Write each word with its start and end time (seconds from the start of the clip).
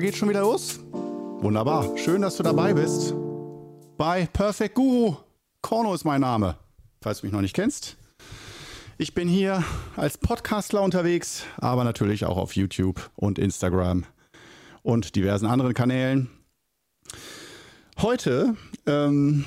da 0.00 0.06
geht 0.06 0.16
schon 0.16 0.30
wieder 0.30 0.40
los. 0.40 0.80
Wunderbar. 0.92 1.94
Schön, 1.98 2.22
dass 2.22 2.38
du 2.38 2.42
dabei 2.42 2.72
bist. 2.72 3.12
Bei 3.98 4.24
Perfect 4.32 4.74
Guru. 4.74 5.16
Korno 5.60 5.92
ist 5.92 6.04
mein 6.04 6.22
Name, 6.22 6.56
falls 7.02 7.20
du 7.20 7.26
mich 7.26 7.34
noch 7.34 7.42
nicht 7.42 7.54
kennst. 7.54 7.98
Ich 8.96 9.12
bin 9.12 9.28
hier 9.28 9.62
als 9.96 10.16
Podcastler 10.16 10.80
unterwegs, 10.80 11.44
aber 11.58 11.84
natürlich 11.84 12.24
auch 12.24 12.38
auf 12.38 12.56
YouTube 12.56 13.10
und 13.14 13.38
Instagram 13.38 14.06
und 14.82 15.16
diversen 15.16 15.44
anderen 15.44 15.74
Kanälen. 15.74 16.30
Heute 18.00 18.56
ähm, 18.86 19.44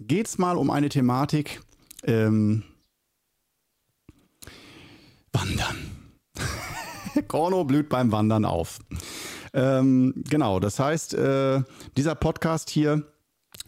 geht 0.00 0.28
es 0.28 0.38
mal 0.38 0.56
um 0.56 0.70
eine 0.70 0.88
Thematik. 0.88 1.60
Ähm, 2.02 2.62
Wandern. 5.34 6.10
Korno 7.28 7.64
blüht 7.64 7.90
beim 7.90 8.10
Wandern 8.10 8.46
auf. 8.46 8.78
Ähm, 9.56 10.12
genau, 10.28 10.60
das 10.60 10.78
heißt, 10.78 11.14
äh, 11.14 11.62
dieser 11.96 12.14
Podcast 12.14 12.68
hier 12.68 13.04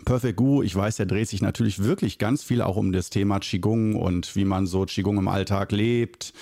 Perfect 0.05 0.37
Guru, 0.37 0.63
ich 0.63 0.75
weiß, 0.75 0.97
der 0.97 1.07
dreht 1.07 1.29
sich 1.29 1.43
natürlich 1.43 1.83
wirklich 1.83 2.19
ganz 2.19 2.43
viel 2.43 2.63
auch 2.63 2.77
um 2.77 2.93
das 2.93 3.11
Thema 3.11 3.41
Qigong 3.41 3.95
und 3.95 4.37
wie 4.37 4.45
man 4.45 4.67
so 4.67 4.85
Qigong 4.85 5.19
im 5.19 5.29
Alltag 5.29 5.73
lebt. 5.73 6.33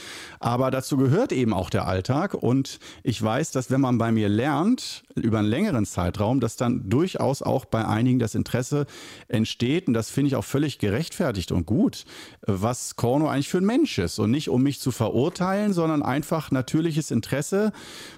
Aber 0.41 0.70
dazu 0.70 0.96
gehört 0.96 1.32
eben 1.32 1.52
auch 1.52 1.70
der 1.70 1.87
Alltag 1.87 2.34
und 2.34 2.79
ich 3.02 3.20
weiß, 3.20 3.51
dass 3.52 3.70
wenn 3.70 3.80
man 3.80 3.98
bei 3.98 4.12
mir 4.12 4.29
lernt, 4.29 5.02
über 5.15 5.38
einen 5.38 5.48
längeren 5.48 5.87
Zeitraum, 5.87 6.41
dass 6.41 6.56
dann 6.56 6.88
durchaus 6.91 7.42
auch 7.42 7.65
bei 7.65 7.84
einigen 7.87 8.18
das 8.18 8.34
Interesse 8.34 8.87
entsteht 9.29 9.88
und 9.88 9.95
das 9.95 10.10
finde 10.10 10.29
ich 10.29 10.37
auch 10.37 10.45
völlig 10.45 10.79
gerechtfertigt 10.79 11.51
und 11.51 11.66
gut, 11.66 12.04
was 12.43 12.96
Korno 12.96 13.29
eigentlich 13.29 13.49
für 13.49 13.59
ein 13.59 13.66
Mensch 13.66 13.99
ist 13.99 14.18
und 14.18 14.30
nicht 14.30 14.51
um 14.51 14.62
mich 14.62 14.80
zu 14.80 14.90
verurteilen, 14.90 15.73
sondern 15.73 16.02
einfach 16.02 16.51
natürliches 16.51 17.10
Interesse. 17.10 17.73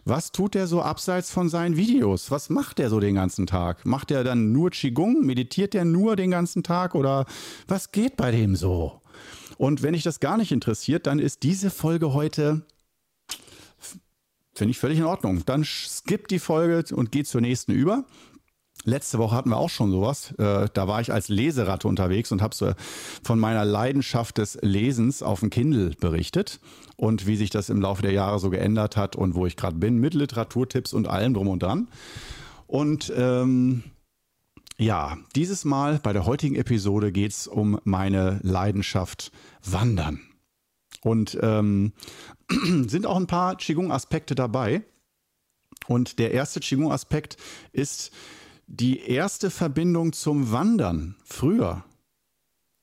Was 0.04 0.32
tut 0.32 0.54
der 0.54 0.66
so 0.66 0.82
abseits 0.82 1.30
von 1.30 1.48
seinen 1.48 1.76
Videos? 1.76 2.30
Was 2.30 2.50
macht 2.50 2.78
der 2.78 2.90
so 2.90 3.00
den 3.00 3.14
ganzen 3.14 3.46
Tag? 3.46 3.86
Macht 3.86 4.10
er 4.10 4.24
dann 4.24 4.52
nur 4.52 4.70
Qigong? 4.70 5.24
Meditiert 5.28 5.74
der 5.74 5.84
nur 5.84 6.16
den 6.16 6.32
ganzen 6.32 6.64
Tag 6.64 6.96
oder 6.96 7.26
was 7.68 7.92
geht 7.92 8.16
bei 8.16 8.32
dem 8.32 8.56
so? 8.56 9.00
Und 9.56 9.82
wenn 9.82 9.92
dich 9.92 10.02
das 10.02 10.20
gar 10.20 10.36
nicht 10.36 10.50
interessiert, 10.50 11.06
dann 11.06 11.20
ist 11.20 11.44
diese 11.44 11.70
Folge 11.70 12.12
heute 12.12 12.62
Finde 14.58 14.72
ich 14.72 14.80
völlig 14.80 14.98
in 14.98 15.04
Ordnung. 15.04 15.44
Dann 15.46 15.62
skip 15.64 16.26
die 16.26 16.40
Folge 16.40 16.92
und 16.92 17.12
geh 17.12 17.22
zur 17.22 17.40
nächsten 17.40 17.70
über. 17.70 18.04
Letzte 18.82 19.18
Woche 19.18 19.36
hatten 19.36 19.50
wir 19.50 19.56
auch 19.56 19.70
schon 19.70 19.92
sowas. 19.92 20.32
Äh, 20.32 20.68
da 20.74 20.88
war 20.88 21.00
ich 21.00 21.12
als 21.12 21.28
Leseratte 21.28 21.86
unterwegs 21.86 22.32
und 22.32 22.42
habe 22.42 22.56
so 22.56 22.72
von 23.22 23.38
meiner 23.38 23.64
Leidenschaft 23.64 24.36
des 24.38 24.58
Lesens 24.60 25.22
auf 25.22 25.40
dem 25.40 25.50
Kindle 25.50 25.90
berichtet 26.00 26.58
und 26.96 27.28
wie 27.28 27.36
sich 27.36 27.50
das 27.50 27.68
im 27.68 27.80
Laufe 27.80 28.02
der 28.02 28.10
Jahre 28.10 28.40
so 28.40 28.50
geändert 28.50 28.96
hat 28.96 29.14
und 29.14 29.36
wo 29.36 29.46
ich 29.46 29.54
gerade 29.54 29.76
bin 29.76 29.98
mit 29.98 30.14
Literaturtipps 30.14 30.92
und 30.92 31.06
allem 31.06 31.34
drum 31.34 31.46
und 31.46 31.62
dran. 31.62 31.86
Und 32.66 33.12
ähm, 33.16 33.84
ja, 34.80 35.18
dieses 35.34 35.64
Mal 35.64 35.98
bei 35.98 36.12
der 36.12 36.24
heutigen 36.24 36.54
Episode 36.54 37.10
geht 37.10 37.32
es 37.32 37.46
um 37.46 37.80
meine 37.84 38.38
Leidenschaft 38.42 39.32
Wandern. 39.64 40.20
Und 41.02 41.38
ähm, 41.42 41.92
sind 42.86 43.06
auch 43.06 43.16
ein 43.16 43.26
paar 43.26 43.56
Qigong-Aspekte 43.56 44.34
dabei. 44.34 44.82
Und 45.86 46.18
der 46.18 46.32
erste 46.32 46.60
Qigong-Aspekt 46.60 47.36
ist 47.72 48.12
die 48.66 49.00
erste 49.00 49.50
Verbindung 49.50 50.12
zum 50.12 50.52
Wandern 50.52 51.16
früher 51.24 51.84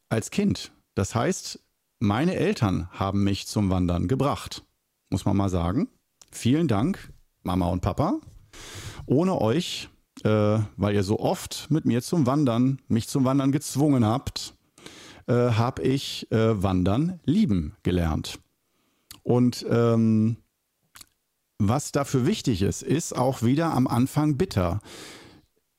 als 0.09 0.31
Kind. 0.31 0.71
Das 0.95 1.15
heißt, 1.15 1.59
meine 1.99 2.35
Eltern 2.35 2.89
haben 2.91 3.23
mich 3.23 3.47
zum 3.47 3.69
Wandern 3.69 4.07
gebracht. 4.07 4.63
Muss 5.09 5.25
man 5.25 5.37
mal 5.37 5.49
sagen. 5.49 5.87
Vielen 6.31 6.67
Dank, 6.67 7.13
Mama 7.43 7.67
und 7.67 7.81
Papa. 7.81 8.19
Ohne 9.05 9.39
euch, 9.39 9.89
äh, 10.25 10.59
weil 10.75 10.95
ihr 10.95 11.03
so 11.03 11.19
oft 11.19 11.67
mit 11.69 11.85
mir 11.85 12.01
zum 12.01 12.25
Wandern, 12.25 12.81
mich 12.87 13.07
zum 13.07 13.25
Wandern 13.25 13.51
gezwungen 13.51 14.03
habt, 14.03 14.55
äh, 15.27 15.33
habe 15.33 15.83
ich 15.83 16.29
äh, 16.31 16.61
Wandern 16.61 17.19
lieben 17.25 17.75
gelernt. 17.83 18.39
Und 19.21 19.65
ähm, 19.69 20.37
was 21.59 21.91
dafür 21.91 22.25
wichtig 22.25 22.63
ist, 22.63 22.81
ist 22.81 23.15
auch 23.15 23.43
wieder 23.43 23.71
am 23.73 23.87
Anfang 23.87 24.35
bitter. 24.35 24.79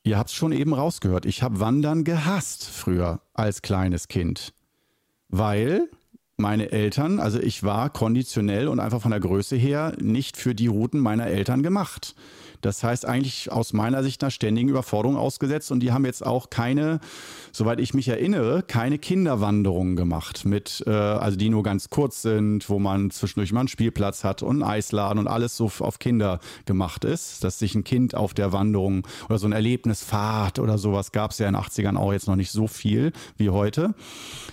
Ihr 0.05 0.17
habt 0.17 0.31
es 0.31 0.37
schon 0.37 0.53
eben 0.53 0.73
rausgehört. 0.73 1.27
Ich 1.27 1.43
habe 1.43 1.59
Wandern 1.59 2.05
gehasst 2.05 2.65
früher 2.65 3.21
als 3.35 3.63
kleines 3.63 4.07
Kind, 4.07 4.55
weil 5.29 5.89
meine 6.37 6.71
Eltern, 6.71 7.19
also 7.19 7.41
ich 7.41 7.65
war 7.65 7.91
konditionell 7.91 8.69
und 8.69 8.79
einfach 8.79 9.03
von 9.03 9.11
der 9.11 9.21
Größe 9.21 9.57
her 9.57 9.97
nicht 10.01 10.37
für 10.37 10.55
die 10.55 10.69
Routen 10.69 11.01
meiner 11.01 11.27
Eltern 11.27 11.63
gemacht. 11.63 12.15
Das 12.61 12.83
heißt 12.83 13.07
eigentlich 13.07 13.53
aus 13.53 13.73
meiner 13.73 14.03
Sicht 14.03 14.23
einer 14.23 14.31
ständigen 14.31 14.69
Überforderung 14.69 15.17
ausgesetzt. 15.17 15.71
Und 15.71 15.81
die 15.81 15.93
haben 15.93 16.05
jetzt 16.05 16.25
auch 16.25 16.51
keine, 16.51 17.01
soweit 17.53 17.81
ich 17.81 17.95
mich 17.95 18.09
erinnere, 18.09 18.63
keine 18.63 18.99
Kinderwanderungen 18.99 19.97
gemacht 19.97 20.45
mit, 20.45 20.83
äh, 20.87 20.91
also 20.91 21.37
die 21.37 21.49
nur 21.49 21.63
ganz 21.63 21.91
kurz 21.91 22.23
sind, 22.23 22.69
wo 22.69 22.79
man 22.79 23.11
zwischendurch 23.11 23.53
mal 23.53 23.61
einen 23.61 23.69
Spielplatz 23.69 24.25
hat 24.25 24.43
und 24.43 24.63
einen 24.63 24.71
Eisladen 24.71 25.19
und 25.19 25.29
alles 25.29 25.57
so 25.57 25.71
auf 25.81 25.99
Kinder 25.99 26.41
gemacht 26.65 27.05
ist, 27.05 27.45
dass 27.45 27.59
sich 27.59 27.75
ein 27.75 27.85
Kind 27.85 28.15
auf 28.15 28.35
der 28.35 28.53
Wanderung 28.53 29.07
oder 29.29 29.39
so 29.39 29.47
ein 29.47 29.53
Erlebnisfahrt 29.53 30.59
oder 30.59 30.79
sowas 30.79 31.13
gab 31.13 31.33
es 31.33 31.39
ja 31.39 31.49
in 31.49 31.55
den 31.55 31.63
80ern 31.63 31.97
auch 31.97 32.13
jetzt 32.13 32.29
noch 32.29 32.37
nicht 32.37 32.51
so 32.51 32.67
viel 32.67 33.13
wie 33.37 33.51
heute, 33.51 33.95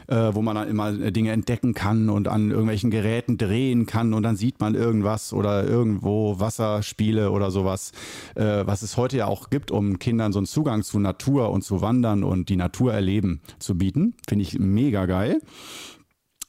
äh, 0.08 0.34
wo 0.34 0.42
man 0.42 0.56
dann 0.56 0.68
immer 0.68 0.92
Dinge 0.92 1.32
entdecken 1.32 1.74
kann 1.74 2.10
und 2.10 2.28
an 2.28 2.50
irgendwelchen 2.50 2.92
Geräten 2.92 3.38
drehen 3.38 3.86
kann 3.86 4.14
und 4.14 4.24
dann 4.24 4.36
sieht 4.36 4.60
man 4.60 4.76
irgendwas 4.76 5.34
oder 5.34 5.66
irgendwo 5.68 6.40
Wasserspiele 6.40 7.32
oder 7.32 7.52
sowas 7.52 7.93
äh, 8.36 8.66
was 8.66 8.82
es 8.82 8.98
heute 8.98 9.18
ja 9.18 9.28
auch 9.28 9.50
gibt, 9.50 9.72
um 9.72 10.00
Kindern 10.00 10.34
so 10.34 10.40
einen 10.40 10.46
Zugang 10.46 10.84
zu 10.84 11.00
Natur 11.00 11.52
und 11.52 11.64
zu 11.64 11.82
Wandern 11.82 12.24
und 12.24 12.50
die 12.50 12.56
Natur 12.56 12.94
erleben 12.94 13.42
zu 13.60 13.78
bieten. 13.78 14.16
Finde 14.28 14.44
ich 14.44 14.58
mega 14.60 15.06
geil. 15.06 15.40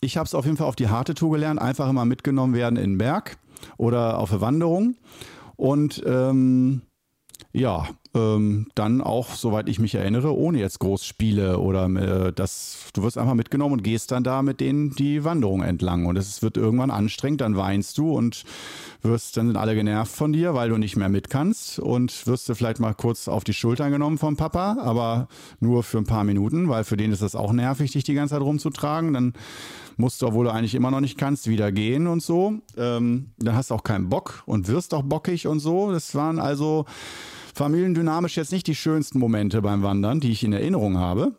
Ich 0.00 0.16
habe 0.16 0.27
es 0.27 0.34
auf 0.34 0.44
jeden 0.44 0.56
Fall 0.56 0.66
auf 0.66 0.77
die 0.77 0.88
harte 0.88 1.15
Tour 1.15 1.32
gelernt, 1.32 1.60
einfach 1.60 1.88
immer 1.88 2.05
mitgenommen 2.05 2.55
werden 2.55 2.77
in 2.77 2.93
den 2.93 2.99
Berg 2.99 3.38
oder 3.77 4.19
auf 4.19 4.31
eine 4.32 4.41
Wanderung. 4.41 4.97
Und 5.56 6.03
ähm, 6.06 6.82
ja, 7.55 7.87
ähm, 8.15 8.67
dann 8.75 9.01
auch, 9.01 9.35
soweit 9.35 9.69
ich 9.69 9.79
mich 9.79 9.95
erinnere, 9.95 10.37
ohne 10.37 10.59
jetzt 10.59 10.81
Großspiele 10.81 11.59
oder 11.59 11.87
äh, 11.87 12.33
das, 12.33 12.79
du 12.93 13.05
wirst 13.05 13.17
einfach 13.17 13.35
mitgenommen 13.35 13.75
und 13.75 13.85
gehst 13.85 14.11
dann 14.11 14.25
da 14.25 14.43
mit 14.43 14.59
denen 14.59 14.91
die 14.91 15.23
Wanderung 15.23 15.63
entlang. 15.63 16.07
Und 16.07 16.17
es 16.17 16.43
wird 16.43 16.57
irgendwann 16.57 16.91
anstrengend, 16.91 17.41
dann 17.41 17.57
weinst 17.57 17.97
du 17.97 18.13
und 18.13 18.45
wirst, 19.03 19.37
dann 19.37 19.47
sind 19.47 19.57
alle 19.57 19.77
genervt 19.77 20.13
von 20.13 20.33
dir, 20.33 20.55
weil 20.55 20.69
du 20.69 20.79
nicht 20.79 20.97
mehr 20.97 21.09
mit 21.09 21.31
kannst 21.31 21.79
und 21.79 22.27
wirst 22.27 22.49
du 22.49 22.57
vielleicht 22.57 22.81
mal 22.81 22.93
kurz 22.93 23.29
auf 23.29 23.45
die 23.45 23.55
Schultern 23.55 23.93
genommen 23.93 24.19
vom 24.19 24.37
Papa, 24.37 24.79
aber 24.81 25.29
nur 25.61 25.85
für 25.85 25.99
ein 25.99 26.07
paar 26.07 26.25
Minuten, 26.25 26.69
weil 26.69 26.83
für 26.83 26.97
den 26.97 27.13
ist 27.13 27.23
das 27.23 27.37
auch 27.37 27.53
nervig, 27.53 27.93
dich 27.93 28.03
die 28.03 28.15
ganze 28.15 28.35
Zeit 28.35 28.43
rumzutragen. 28.43 29.13
Dann 29.13 29.33
musst 29.97 30.23
du, 30.23 30.27
obwohl 30.27 30.47
du 30.47 30.53
eigentlich 30.53 30.75
immer 30.75 30.91
noch 30.91 31.01
nicht 31.01 31.19
kannst, 31.19 31.49
wieder 31.49 31.71
gehen 31.71 32.09
und 32.09 32.21
so. 32.21 32.55
Ähm, 32.77 33.31
dann 33.39 33.55
hast 33.55 33.71
du 33.71 33.75
auch 33.75 33.85
keinen 33.85 34.09
Bock 34.09 34.43
und 34.47 34.67
wirst 34.67 34.93
auch 34.93 35.03
bockig 35.03 35.47
und 35.47 35.61
so. 35.61 35.93
Das 35.93 36.17
waren 36.17 36.41
also 36.41 36.85
familiendynamisch 37.55 38.37
jetzt 38.37 38.53
nicht 38.53 38.67
die 38.67 38.75
schönsten 38.75 39.19
Momente 39.19 39.63
beim 39.63 39.83
Wandern, 39.83 40.21
die 40.21 40.33
ich 40.33 40.45
in 40.45 40.53
Erinnerung 40.53 40.99
habe. 40.99 41.33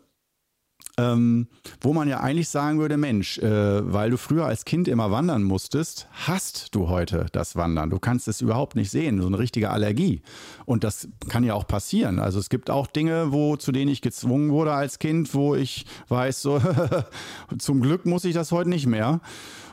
Ähm, 0.97 1.47
wo 1.81 1.91
man 1.91 2.07
ja 2.07 2.21
eigentlich 2.21 2.47
sagen 2.47 2.79
würde, 2.79 2.95
Mensch, 2.95 3.37
äh, 3.39 3.93
weil 3.93 4.11
du 4.11 4.17
früher 4.17 4.45
als 4.45 4.63
Kind 4.63 4.87
immer 4.87 5.11
wandern 5.11 5.43
musstest, 5.43 6.07
hast 6.25 6.73
du 6.73 6.87
heute 6.87 7.25
das 7.33 7.57
Wandern. 7.57 7.89
Du 7.89 7.99
kannst 7.99 8.29
es 8.29 8.39
überhaupt 8.39 8.77
nicht 8.77 8.91
sehen, 8.91 9.19
so 9.19 9.27
eine 9.27 9.37
richtige 9.37 9.71
Allergie. 9.71 10.21
Und 10.65 10.85
das 10.85 11.09
kann 11.27 11.43
ja 11.43 11.53
auch 11.53 11.67
passieren. 11.67 12.17
Also 12.19 12.39
es 12.39 12.47
gibt 12.47 12.69
auch 12.69 12.87
Dinge, 12.87 13.33
wo 13.33 13.57
zu 13.57 13.73
denen 13.73 13.91
ich 13.91 14.01
gezwungen 14.01 14.51
wurde 14.51 14.71
als 14.71 14.97
Kind, 14.97 15.33
wo 15.33 15.53
ich 15.53 15.85
weiß, 16.07 16.41
so 16.41 16.61
zum 17.59 17.81
Glück 17.81 18.05
muss 18.05 18.23
ich 18.23 18.33
das 18.33 18.53
heute 18.53 18.69
nicht 18.69 18.87
mehr. 18.87 19.19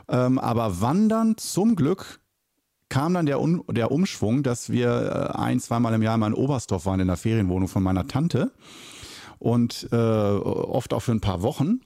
Ähm, 0.09 0.39
aber 0.39 0.81
Wandern 0.81 1.37
zum 1.37 1.77
Glück 1.77 2.19
kam 2.93 3.15
dann 3.15 3.25
der, 3.25 3.41
Un 3.41 3.63
der 3.71 3.91
Umschwung, 3.91 4.43
dass 4.43 4.69
wir 4.69 5.31
äh, 5.33 5.35
ein, 5.35 5.59
zweimal 5.59 5.95
im 5.95 6.03
Jahr 6.03 6.15
mal 6.19 6.27
in 6.27 6.35
Oberstdorf 6.35 6.85
waren 6.85 6.99
in 6.99 7.07
der 7.07 7.17
Ferienwohnung 7.17 7.67
von 7.67 7.81
meiner 7.81 8.07
Tante 8.07 8.51
und 9.39 9.87
äh, 9.91 9.95
oft 9.95 10.93
auch 10.93 10.99
für 10.99 11.11
ein 11.11 11.19
paar 11.19 11.41
Wochen. 11.41 11.81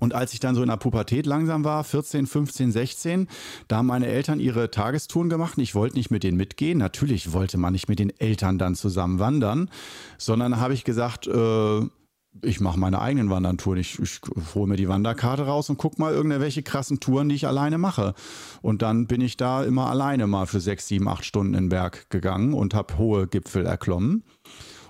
Und 0.00 0.12
als 0.12 0.32
ich 0.32 0.40
dann 0.40 0.56
so 0.56 0.62
in 0.62 0.68
der 0.68 0.76
Pubertät 0.76 1.26
langsam 1.26 1.62
war, 1.62 1.84
14, 1.84 2.26
15, 2.26 2.72
16, 2.72 3.28
da 3.68 3.76
haben 3.76 3.86
meine 3.86 4.08
Eltern 4.08 4.40
ihre 4.40 4.72
Tagestouren 4.72 5.28
gemacht. 5.28 5.56
Ich 5.58 5.76
wollte 5.76 5.96
nicht 5.96 6.10
mit 6.10 6.24
denen 6.24 6.36
mitgehen. 6.36 6.78
Natürlich 6.78 7.32
wollte 7.32 7.56
man 7.56 7.72
nicht 7.72 7.88
mit 7.88 8.00
den 8.00 8.10
Eltern 8.18 8.58
dann 8.58 8.74
zusammen 8.74 9.20
wandern, 9.20 9.70
sondern 10.18 10.58
habe 10.58 10.74
ich 10.74 10.82
gesagt, 10.82 11.28
äh, 11.28 11.80
ich 12.42 12.60
mache 12.60 12.78
meine 12.78 13.00
eigenen 13.00 13.30
Wandertouren. 13.30 13.78
Ich, 13.78 13.98
ich 13.98 14.20
hole 14.54 14.66
mir 14.66 14.76
die 14.76 14.88
Wanderkarte 14.88 15.46
raus 15.46 15.70
und 15.70 15.78
gucke 15.78 16.00
mal 16.00 16.12
irgendwelche 16.12 16.62
krassen 16.62 17.00
Touren, 17.00 17.28
die 17.28 17.34
ich 17.34 17.46
alleine 17.46 17.78
mache. 17.78 18.14
Und 18.62 18.82
dann 18.82 19.06
bin 19.06 19.20
ich 19.20 19.36
da 19.36 19.64
immer 19.64 19.88
alleine 19.88 20.26
mal 20.26 20.46
für 20.46 20.60
sechs, 20.60 20.88
sieben, 20.88 21.08
acht 21.08 21.24
Stunden 21.24 21.54
in 21.54 21.64
den 21.64 21.68
Berg 21.68 22.10
gegangen 22.10 22.52
und 22.52 22.74
habe 22.74 22.98
hohe 22.98 23.26
Gipfel 23.26 23.66
erklommen. 23.66 24.24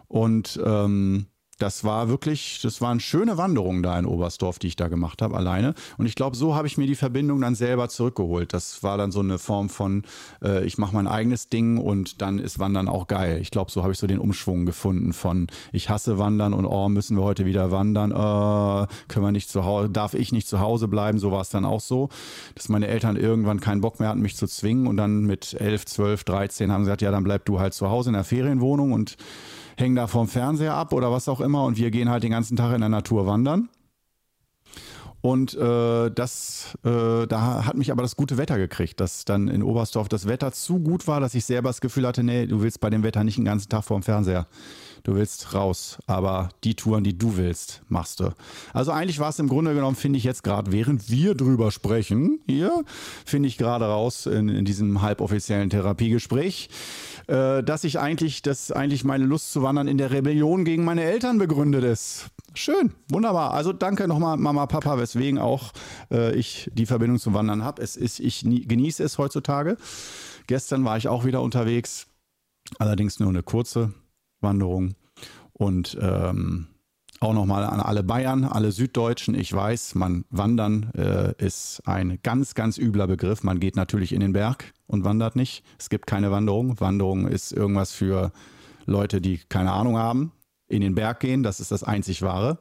Und 0.08 0.61
ähm, 0.64 1.26
das 1.58 1.84
war 1.84 2.08
wirklich, 2.08 2.60
das 2.62 2.80
waren 2.80 3.00
schöne 3.00 3.36
Wanderungen 3.36 3.82
da 3.82 3.98
in 3.98 4.06
Oberstdorf, 4.06 4.58
die 4.58 4.68
ich 4.68 4.76
da 4.76 4.88
gemacht 4.88 5.22
habe, 5.22 5.36
alleine. 5.36 5.74
Und 5.98 6.06
ich 6.06 6.14
glaube, 6.14 6.36
so 6.36 6.54
habe 6.54 6.66
ich 6.66 6.78
mir 6.78 6.86
die 6.86 6.94
Verbindung 6.94 7.40
dann 7.40 7.54
selber 7.54 7.88
zurückgeholt. 7.88 8.52
Das 8.52 8.82
war 8.82 8.98
dann 8.98 9.12
so 9.12 9.20
eine 9.20 9.38
Form 9.38 9.68
von, 9.68 10.02
äh, 10.42 10.64
ich 10.64 10.78
mache 10.78 10.94
mein 10.94 11.06
eigenes 11.06 11.48
Ding 11.48 11.78
und 11.78 12.20
dann 12.22 12.38
ist 12.38 12.58
Wandern 12.58 12.88
auch 12.88 13.06
geil. 13.06 13.38
Ich 13.40 13.50
glaube, 13.50 13.70
so 13.70 13.82
habe 13.82 13.92
ich 13.92 13.98
so 13.98 14.06
den 14.06 14.18
Umschwung 14.18 14.66
gefunden 14.66 15.12
von, 15.12 15.46
ich 15.72 15.90
hasse 15.90 16.18
Wandern 16.18 16.54
und 16.54 16.66
oh, 16.66 16.88
müssen 16.88 17.16
wir 17.16 17.24
heute 17.24 17.44
wieder 17.46 17.70
wandern, 17.70 18.10
äh, 18.10 18.86
können 19.08 19.24
wir 19.24 19.32
nicht 19.32 19.48
zu 19.48 19.64
Hause, 19.64 19.90
darf 19.90 20.14
ich 20.14 20.32
nicht 20.32 20.48
zu 20.48 20.60
Hause 20.60 20.88
bleiben. 20.88 21.18
So 21.18 21.30
war 21.30 21.40
es 21.40 21.50
dann 21.50 21.64
auch 21.64 21.80
so, 21.80 22.08
dass 22.54 22.68
meine 22.68 22.88
Eltern 22.88 23.16
irgendwann 23.16 23.60
keinen 23.60 23.80
Bock 23.80 24.00
mehr 24.00 24.08
hatten, 24.08 24.20
mich 24.20 24.36
zu 24.36 24.46
zwingen 24.46 24.86
und 24.86 24.96
dann 24.96 25.24
mit 25.24 25.54
11, 25.54 25.86
12, 25.86 26.24
13 26.24 26.72
haben 26.72 26.84
sie 26.84 26.88
gesagt, 26.88 27.02
ja, 27.02 27.10
dann 27.10 27.24
bleib 27.24 27.44
du 27.44 27.60
halt 27.60 27.74
zu 27.74 27.90
Hause 27.90 28.10
in 28.10 28.14
der 28.14 28.24
Ferienwohnung 28.24 28.92
und 28.92 29.16
hängen 29.76 29.97
da 29.97 30.06
vorm 30.06 30.29
Fernseher 30.29 30.75
ab 30.75 30.93
oder 30.93 31.11
was 31.11 31.29
auch 31.29 31.41
immer 31.41 31.65
und 31.65 31.76
wir 31.76 31.91
gehen 31.91 32.09
halt 32.11 32.23
den 32.23 32.31
ganzen 32.31 32.56
Tag 32.56 32.75
in 32.75 32.81
der 32.81 32.88
Natur 32.88 33.26
wandern. 33.26 33.69
Und 35.25 35.55
äh, 35.55 36.11
das, 36.11 36.76
äh, 36.85 37.26
da 37.26 37.65
hat 37.65 37.79
mich 37.79 37.91
aber 37.91 38.03
das 38.03 38.15
gute 38.15 38.37
Wetter 38.37 38.59
gekriegt, 38.59 39.00
dass 39.00 39.25
dann 39.25 39.49
in 39.49 39.62
Oberstdorf 39.62 40.06
das 40.06 40.29
Wetter 40.29 40.53
zu 40.53 40.81
gut 40.81 41.06
war, 41.06 41.19
dass 41.19 41.35
ich 41.35 41.47
selber 41.47 41.71
das 41.71 41.81
Gefühl 41.81 42.06
hatte, 42.06 42.23
nee, 42.23 42.44
du 42.44 42.61
willst 42.61 42.79
bei 42.79 42.91
dem 42.91 43.03
Wetter 43.03 43.25
nicht 43.25 43.38
den 43.38 43.47
ganzen 43.47 43.71
Tag 43.71 43.85
vorm 43.85 44.03
Fernseher. 44.03 44.47
Du 45.03 45.15
willst 45.15 45.55
raus, 45.55 45.97
aber 46.06 46.50
die 46.62 46.75
Touren, 46.75 47.05
die 47.05 47.17
du 47.17 47.38
willst, 47.38 47.81
machst 47.88 48.21
du. 48.21 48.35
Also 48.75 48.93
eigentlich 48.93 49.19
war 49.19 49.31
es 49.31 49.38
im 49.38 49.49
Grunde 49.49 49.73
genommen, 49.73 49.97
finde 49.97 50.19
ich 50.19 50.25
jetzt 50.25 50.44
gerade, 50.44 50.73
während 50.73 51.11
wir 51.11 51.35
drüber 51.35 51.71
sprechen, 51.71 52.41
hier, 52.47 52.85
finde 53.25 53.49
ich 53.49 53.56
gerade 53.56 53.87
raus 53.87 54.26
in, 54.26 54.50
in 54.50 54.67
diesem 54.67 55.00
halboffiziellen 55.00 55.71
Therapiegespräch, 55.71 56.69
äh, 57.29 57.62
dass 57.62 57.85
ich 57.85 57.99
eigentlich, 57.99 58.43
dass 58.43 58.71
eigentlich 58.73 59.05
meine 59.05 59.25
Lust 59.25 59.53
zu 59.53 59.62
wandern 59.62 59.88
in 59.88 59.97
der 59.97 60.11
Rebellion 60.11 60.67
gegen 60.67 60.85
meine 60.85 61.05
Eltern 61.05 61.38
begründet 61.38 61.85
ist. 61.85 62.26
Schön, 62.56 62.92
wunderbar. 63.10 63.52
Also 63.52 63.72
danke 63.72 64.06
nochmal 64.06 64.36
Mama, 64.36 64.66
Papa, 64.66 64.96
weswegen 64.96 65.38
auch 65.38 65.72
äh, 66.12 66.34
ich 66.36 66.70
die 66.72 66.86
Verbindung 66.86 67.18
zum 67.18 67.34
Wandern 67.34 67.64
habe. 67.64 67.82
Es 67.82 67.96
ist, 67.96 68.20
ich 68.20 68.44
nie, 68.44 68.64
genieße 68.64 69.02
es 69.02 69.18
heutzutage. 69.18 69.76
Gestern 70.46 70.84
war 70.84 70.96
ich 70.96 71.08
auch 71.08 71.24
wieder 71.24 71.42
unterwegs, 71.42 72.06
allerdings 72.78 73.18
nur 73.18 73.30
eine 73.30 73.42
kurze 73.42 73.92
Wanderung 74.40 74.94
und 75.52 75.98
ähm, 76.00 76.68
auch 77.18 77.32
nochmal 77.32 77.64
an 77.64 77.80
alle 77.80 78.04
Bayern, 78.04 78.44
alle 78.44 78.70
Süddeutschen. 78.70 79.34
Ich 79.34 79.52
weiß, 79.52 79.96
man 79.96 80.24
wandern 80.30 80.92
äh, 80.94 81.34
ist 81.44 81.82
ein 81.86 82.20
ganz, 82.22 82.54
ganz 82.54 82.78
übler 82.78 83.08
Begriff. 83.08 83.42
Man 83.42 83.58
geht 83.58 83.74
natürlich 83.74 84.12
in 84.12 84.20
den 84.20 84.32
Berg 84.32 84.74
und 84.86 85.02
wandert 85.02 85.34
nicht. 85.34 85.64
Es 85.78 85.88
gibt 85.88 86.06
keine 86.06 86.30
Wanderung. 86.30 86.78
Wanderung 86.80 87.26
ist 87.26 87.50
irgendwas 87.50 87.92
für 87.92 88.32
Leute, 88.86 89.20
die 89.20 89.38
keine 89.48 89.72
Ahnung 89.72 89.98
haben. 89.98 90.32
In 90.75 90.81
den 90.81 90.97
Berg 90.97 91.21
gehen, 91.21 91.44
das 91.44 91.61
ist 91.61 91.71
das 91.71 91.85
einzig 91.85 92.23
wahre. 92.23 92.59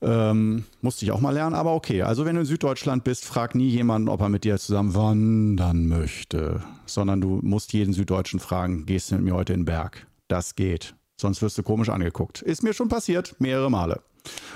Ähm, 0.00 0.64
musste 0.80 1.04
ich 1.04 1.12
auch 1.12 1.20
mal 1.20 1.30
lernen, 1.30 1.54
aber 1.54 1.74
okay. 1.74 2.02
Also 2.02 2.24
wenn 2.24 2.36
du 2.36 2.40
in 2.40 2.46
Süddeutschland 2.46 3.04
bist, 3.04 3.26
frag 3.26 3.54
nie 3.54 3.68
jemanden, 3.68 4.08
ob 4.08 4.22
er 4.22 4.30
mit 4.30 4.44
dir 4.44 4.58
zusammen 4.58 4.94
wandern 4.94 5.88
möchte, 5.88 6.62
sondern 6.86 7.20
du 7.20 7.40
musst 7.42 7.72
jeden 7.74 7.92
Süddeutschen 7.92 8.40
fragen, 8.40 8.86
gehst 8.86 9.10
du 9.10 9.16
mit 9.16 9.24
mir 9.24 9.34
heute 9.34 9.52
in 9.52 9.60
den 9.60 9.66
Berg? 9.66 10.06
Das 10.28 10.54
geht. 10.54 10.94
Sonst 11.20 11.42
wirst 11.42 11.58
du 11.58 11.62
komisch 11.62 11.90
angeguckt. 11.90 12.40
Ist 12.40 12.62
mir 12.62 12.72
schon 12.72 12.88
passiert, 12.88 13.36
mehrere 13.38 13.70
Male. 13.70 14.02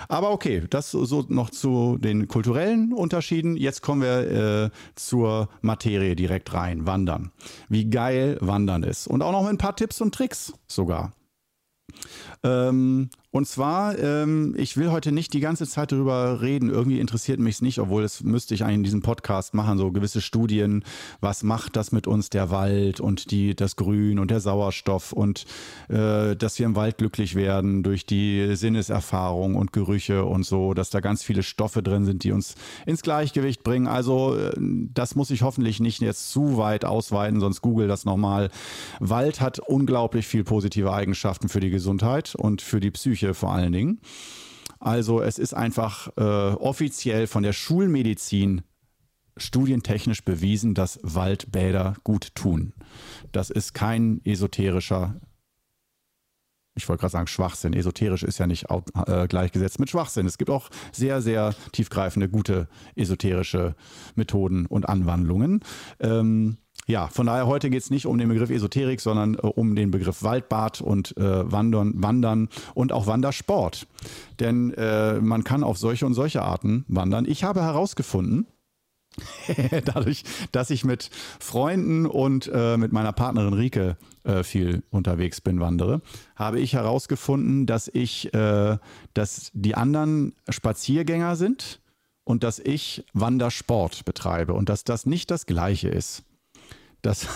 Aber 0.09 0.31
okay, 0.31 0.63
das 0.69 0.91
so 0.91 1.27
noch 1.29 1.51
zu 1.51 1.99
den 1.99 2.27
kulturellen 2.27 2.95
Unterschieden. 2.95 3.55
Jetzt 3.57 3.83
kommen 3.83 4.01
wir 4.01 4.65
äh, 4.65 4.71
zur 4.95 5.51
Materie 5.61 6.17
direkt 6.17 6.55
rein. 6.55 6.87
Wandern. 6.87 7.33
Wie 7.69 7.91
geil 7.91 8.39
Wandern 8.41 8.83
ist. 8.83 9.07
Und 9.07 9.23
auch 9.23 9.33
noch 9.33 9.47
ein 9.47 9.59
paar 9.59 9.77
Tipps 9.77 10.01
und 10.01 10.15
Tricks 10.15 10.55
sogar. 10.67 11.13
Ähm, 12.45 13.11
und 13.31 13.47
zwar, 13.47 13.99
ähm, 13.99 14.55
ich 14.57 14.79
will 14.79 14.91
heute 14.91 15.13
nicht 15.13 15.35
die 15.35 15.41
ganze 15.41 15.67
Zeit 15.67 15.93
darüber 15.93 16.41
reden. 16.41 16.71
Irgendwie 16.71 16.99
interessiert 16.99 17.39
mich 17.39 17.57
es 17.57 17.63
nicht, 17.63 17.79
obwohl 17.79 18.03
es 18.03 18.23
müsste 18.23 18.55
ich 18.55 18.65
eigentlich 18.65 18.77
in 18.77 18.83
diesem 18.85 19.03
Podcast 19.03 19.53
machen, 19.53 19.77
so 19.77 19.93
gewisse 19.93 20.23
Studien. 20.23 20.83
Was 21.21 21.43
macht 21.43 21.77
das 21.77 21.93
mit 21.93 22.07
uns, 22.07 22.31
der 22.31 22.51
Wald 22.51 23.01
und 23.01 23.31
die, 23.31 23.55
das 23.55 23.77
Grün 23.77 24.19
und 24.19 24.31
der 24.31 24.41
Sauerstoff 24.41 25.13
und 25.13 25.45
äh, 25.91 26.37
dass 26.37 26.59
wir 26.59 26.65
im 26.65 26.75
Wald 26.75 26.97
glücklich 26.97 27.35
werden 27.35 27.83
durch 27.83 28.07
die 28.07 28.57
Sinneserfahrung 28.57 29.57
und 29.57 29.75
Gerüche 29.75 30.25
und 30.25 30.47
so, 30.47 30.73
dass 30.73 30.89
da 30.89 31.01
ganz 31.01 31.23
viele 31.23 31.43
Stoffe 31.43 31.83
drin 31.83 32.07
sind, 32.07 32.25
die 32.25 32.33
uns 32.33 32.55
ins 32.87 33.03
Gleichgewicht 33.03 33.63
bringen. 33.63 33.89
Also, 33.89 34.37
äh, 34.37 34.53
das 34.59 35.17
muss 35.17 35.31
ich 35.31 35.43
hoffentlich 35.43 35.81
nicht 35.81 36.01
jetzt 36.01 36.31
zu 36.31 36.57
weit 36.57 36.87
ausweiten, 36.87 37.41
sonst 37.41 37.61
google 37.61 37.89
das 37.89 38.07
nochmal. 38.07 38.49
Wald 39.01 39.43
hat 39.43 39.59
unglaublich 39.59 40.27
viel 40.27 40.45
positive 40.45 40.95
Eigenschaften 40.95 41.51
für 41.51 41.61
die 41.61 41.71
Gesundheit 41.71 42.35
und 42.35 42.63
für 42.63 42.81
die 42.81 42.91
Psyche 42.91 43.18
Psyche 43.19 43.35
vor 43.35 43.53
allen 43.53 43.73
Dingen. 43.73 44.01
Also 44.81 45.21
es 45.21 45.39
ist 45.39 45.55
einfach 45.55 46.09
äh, 46.17 46.23
offiziell 46.23 47.27
von 47.27 47.43
der 47.43 47.53
Schulmedizin 47.53 48.63
studientechnisch 49.37 50.25
bewiesen, 50.25 50.75
dass 50.75 51.01
Waldbäder 51.03 51.95
gut 52.05 52.35
tun. 52.35 52.73
Das 53.33 53.51
ist 53.51 53.75
kein 53.75 54.21
esoterischer, 54.25 55.21
ich 56.77 56.89
wollte 56.89 57.01
gerade 57.01 57.13
sagen 57.13 57.27
Schwachsinn. 57.27 57.73
Esoterisch 57.73 58.23
ist 58.23 58.39
ja 58.39 58.47
nicht 58.47 58.67
äh, 58.71 59.27
gleichgesetzt 59.27 59.81
mit 59.81 59.91
Schwachsinn. 59.91 60.27
Es 60.27 60.39
gibt 60.39 60.51
auch 60.51 60.71
sehr, 60.93 61.21
sehr 61.23 61.55
tiefgreifende, 61.73 62.29
gute 62.29 62.69
esoterische 62.95 63.75
Methoden 64.15 64.67
und 64.67 64.89
Anwandlungen. 64.89 65.61
Ähm, 65.99 66.59
ja, 66.89 67.09
von 67.09 67.27
daher 67.27 67.47
heute 67.47 67.69
geht 67.69 67.83
es 67.83 67.91
nicht 67.91 68.07
um 68.07 68.17
den 68.17 68.31
Begriff 68.31 68.49
Esoterik, 68.49 69.01
sondern 69.01 69.35
äh, 69.35 69.39
um 69.41 69.77
den 69.77 69.91
Begriff 69.91 70.23
Waldbad 70.23 70.81
und 70.81 71.17
äh, 71.19 71.53
Wandern, 71.53 71.93
Wandern 72.03 72.49
und 72.75 72.93
auch 72.93 73.07
Wandersport. 73.07 73.87
Denn 74.41 74.73
äh, 74.73 75.21
man 75.21 75.45
kann 75.45 75.63
auf 75.63 75.77
solche 75.77 76.07
und 76.07 76.15
solche 76.15 76.43
Arten 76.43 76.87
wandern. 76.89 77.27
Ich 77.29 77.45
habe 77.45 77.61
herausgefunden, 77.61 78.47
dadurch, 79.85 80.25
dass 80.51 80.71
ich 80.71 80.85
mit 80.85 81.11
Freunden 81.39 82.07
und 82.07 82.51
äh, 82.53 82.79
mit 82.79 82.93
meiner 82.93 83.13
Partnerin 83.13 83.53
Rike 83.53 83.99
äh, 84.25 84.43
viel 84.43 84.83
unterwegs 84.91 85.43
bin, 85.43 85.61
wandere, 85.61 86.01
habe 86.37 86.59
ich 86.59 86.73
herausgefunden, 86.73 87.67
dass 87.67 87.89
ich, 87.93 88.33
äh, 88.33 88.79
dass 89.13 89.51
die 89.53 89.75
anderen 89.75 90.35
Spaziergänger 90.49 91.37
sind 91.37 91.81
und 92.25 92.45
dass 92.45 92.59
ich 92.59 93.05
Wandersport 93.13 94.07
betreibe 94.07 94.55
und 94.55 94.71
dass 94.71 94.85
das 94.85 95.05
nicht 95.05 95.31
das 95.31 95.45
Gleiche 95.45 95.89
ist. 95.89 96.23
Das 97.03 97.29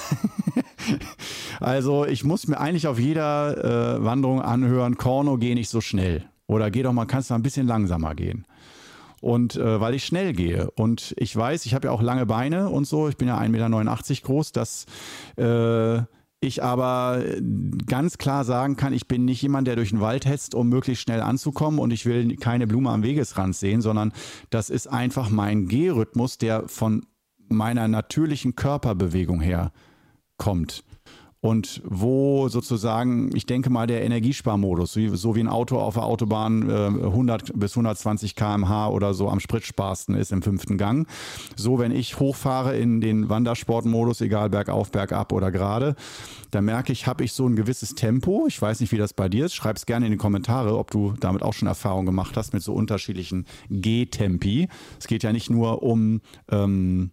also 1.60 2.04
ich 2.04 2.24
muss 2.24 2.48
mir 2.48 2.58
eigentlich 2.58 2.86
auf 2.86 2.98
jeder 2.98 3.96
äh, 3.96 4.04
Wanderung 4.04 4.42
anhören, 4.42 4.96
Korno, 4.96 5.38
geh 5.38 5.54
nicht 5.54 5.68
so 5.68 5.80
schnell. 5.80 6.24
Oder 6.46 6.70
geh 6.70 6.82
doch 6.82 6.92
mal, 6.92 7.06
kannst 7.06 7.30
du 7.30 7.34
ein 7.34 7.42
bisschen 7.42 7.66
langsamer 7.66 8.14
gehen. 8.14 8.46
Und 9.20 9.56
äh, 9.56 9.80
weil 9.80 9.94
ich 9.94 10.04
schnell 10.04 10.32
gehe. 10.32 10.70
Und 10.72 11.14
ich 11.16 11.34
weiß, 11.34 11.64
ich 11.66 11.74
habe 11.74 11.86
ja 11.86 11.92
auch 11.92 12.02
lange 12.02 12.26
Beine 12.26 12.68
und 12.68 12.86
so, 12.86 13.08
ich 13.08 13.16
bin 13.16 13.28
ja 13.28 13.38
1,89 13.38 13.48
Meter 13.50 14.26
groß, 14.26 14.52
dass 14.52 14.86
äh, 15.36 16.02
ich 16.40 16.62
aber 16.62 17.22
ganz 17.86 18.18
klar 18.18 18.44
sagen 18.44 18.76
kann, 18.76 18.92
ich 18.92 19.06
bin 19.06 19.24
nicht 19.24 19.40
jemand, 19.40 19.68
der 19.68 19.76
durch 19.76 19.90
den 19.90 20.00
Wald 20.00 20.26
hetzt, 20.26 20.56
um 20.56 20.68
möglichst 20.68 21.04
schnell 21.04 21.20
anzukommen 21.20 21.78
und 21.78 21.92
ich 21.92 22.04
will 22.04 22.36
keine 22.36 22.66
Blume 22.66 22.90
am 22.90 23.04
Wegesrand 23.04 23.54
sehen, 23.54 23.80
sondern 23.80 24.12
das 24.50 24.68
ist 24.68 24.88
einfach 24.88 25.30
mein 25.30 25.68
Gehrhythmus, 25.68 26.38
der 26.38 26.68
von 26.68 27.06
meiner 27.48 27.88
natürlichen 27.88 28.56
Körperbewegung 28.56 29.40
her 29.40 29.72
kommt. 30.36 30.84
Und 31.44 31.82
wo 31.84 32.48
sozusagen, 32.48 33.34
ich 33.34 33.46
denke 33.46 33.68
mal, 33.68 33.88
der 33.88 34.04
Energiesparmodus, 34.04 34.92
so 34.92 35.34
wie 35.34 35.40
ein 35.40 35.48
Auto 35.48 35.76
auf 35.76 35.94
der 35.94 36.04
Autobahn 36.04 36.70
100 36.70 37.58
bis 37.58 37.72
120 37.72 38.36
km/h 38.36 38.90
oder 38.90 39.12
so 39.12 39.28
am 39.28 39.40
Spritsparsten 39.40 40.14
ist 40.14 40.30
im 40.30 40.42
fünften 40.42 40.78
Gang. 40.78 41.08
So, 41.56 41.80
wenn 41.80 41.90
ich 41.90 42.20
hochfahre 42.20 42.76
in 42.76 43.00
den 43.00 43.28
Wandersportmodus, 43.28 44.20
egal 44.20 44.50
bergauf, 44.50 44.92
bergab 44.92 45.32
oder 45.32 45.50
gerade, 45.50 45.96
da 46.52 46.60
merke 46.60 46.92
ich, 46.92 47.08
habe 47.08 47.24
ich 47.24 47.32
so 47.32 47.48
ein 47.48 47.56
gewisses 47.56 47.96
Tempo. 47.96 48.44
Ich 48.46 48.62
weiß 48.62 48.78
nicht, 48.78 48.92
wie 48.92 48.98
das 48.98 49.12
bei 49.12 49.28
dir 49.28 49.46
ist. 49.46 49.54
Schreib 49.54 49.78
es 49.78 49.84
gerne 49.84 50.06
in 50.06 50.12
die 50.12 50.18
Kommentare, 50.18 50.78
ob 50.78 50.92
du 50.92 51.14
damit 51.18 51.42
auch 51.42 51.54
schon 51.54 51.66
Erfahrung 51.66 52.06
gemacht 52.06 52.36
hast 52.36 52.52
mit 52.52 52.62
so 52.62 52.72
unterschiedlichen 52.72 53.46
G-Tempi. 53.68 54.68
Es 55.00 55.08
geht 55.08 55.24
ja 55.24 55.32
nicht 55.32 55.50
nur 55.50 55.82
um 55.82 56.20
ähm, 56.52 57.10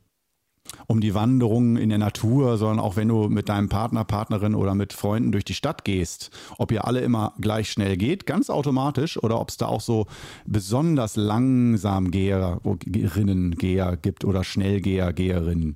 um 0.87 1.01
die 1.01 1.13
Wanderung 1.13 1.77
in 1.77 1.89
der 1.89 1.97
Natur, 1.97 2.57
sondern 2.57 2.79
auch 2.79 2.95
wenn 2.95 3.07
du 3.07 3.29
mit 3.29 3.49
deinem 3.49 3.69
Partner, 3.69 4.03
Partnerin 4.05 4.55
oder 4.55 4.75
mit 4.75 4.93
Freunden 4.93 5.31
durch 5.31 5.45
die 5.45 5.53
Stadt 5.53 5.85
gehst, 5.85 6.31
ob 6.57 6.71
ihr 6.71 6.85
alle 6.85 7.01
immer 7.01 7.33
gleich 7.39 7.71
schnell 7.71 7.97
geht, 7.97 8.25
ganz 8.25 8.49
automatisch, 8.49 9.21
oder 9.21 9.39
ob 9.39 9.49
es 9.49 9.57
da 9.57 9.67
auch 9.67 9.81
so 9.81 10.07
besonders 10.45 11.15
langsam 11.15 12.11
Geherinnen, 12.11 13.55
Geher 13.55 13.97
gibt 13.97 14.25
oder 14.25 14.43
Schnellgeher, 14.43 15.13
Geherinnen. 15.13 15.75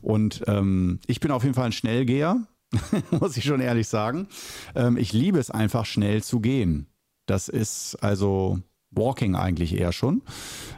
Und 0.00 0.42
ähm, 0.46 1.00
ich 1.06 1.20
bin 1.20 1.30
auf 1.30 1.42
jeden 1.42 1.54
Fall 1.54 1.66
ein 1.66 1.72
Schnellgeher, 1.72 2.36
muss 3.10 3.36
ich 3.36 3.44
schon 3.44 3.60
ehrlich 3.60 3.88
sagen. 3.88 4.28
Ähm, 4.74 4.96
ich 4.96 5.12
liebe 5.12 5.38
es 5.38 5.50
einfach 5.50 5.86
schnell 5.86 6.22
zu 6.22 6.40
gehen. 6.40 6.86
Das 7.26 7.48
ist 7.48 7.96
also 8.02 8.58
Walking 8.90 9.34
eigentlich 9.34 9.78
eher 9.78 9.92
schon, 9.92 10.22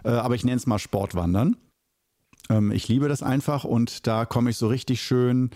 äh, 0.05 0.11
aber 0.11 0.35
ich 0.35 0.45
nenne 0.45 0.57
es 0.57 0.67
mal 0.67 0.79
Sportwandern. 0.79 1.57
Ähm, 2.51 2.73
ich 2.73 2.89
liebe 2.89 3.09
das 3.09 3.23
einfach 3.23 3.65
und 3.65 4.07
da 4.07 4.27
komme 4.27 4.51
ich 4.51 4.57
so 4.57 4.69
richtig 4.69 5.03
schön, 5.03 5.51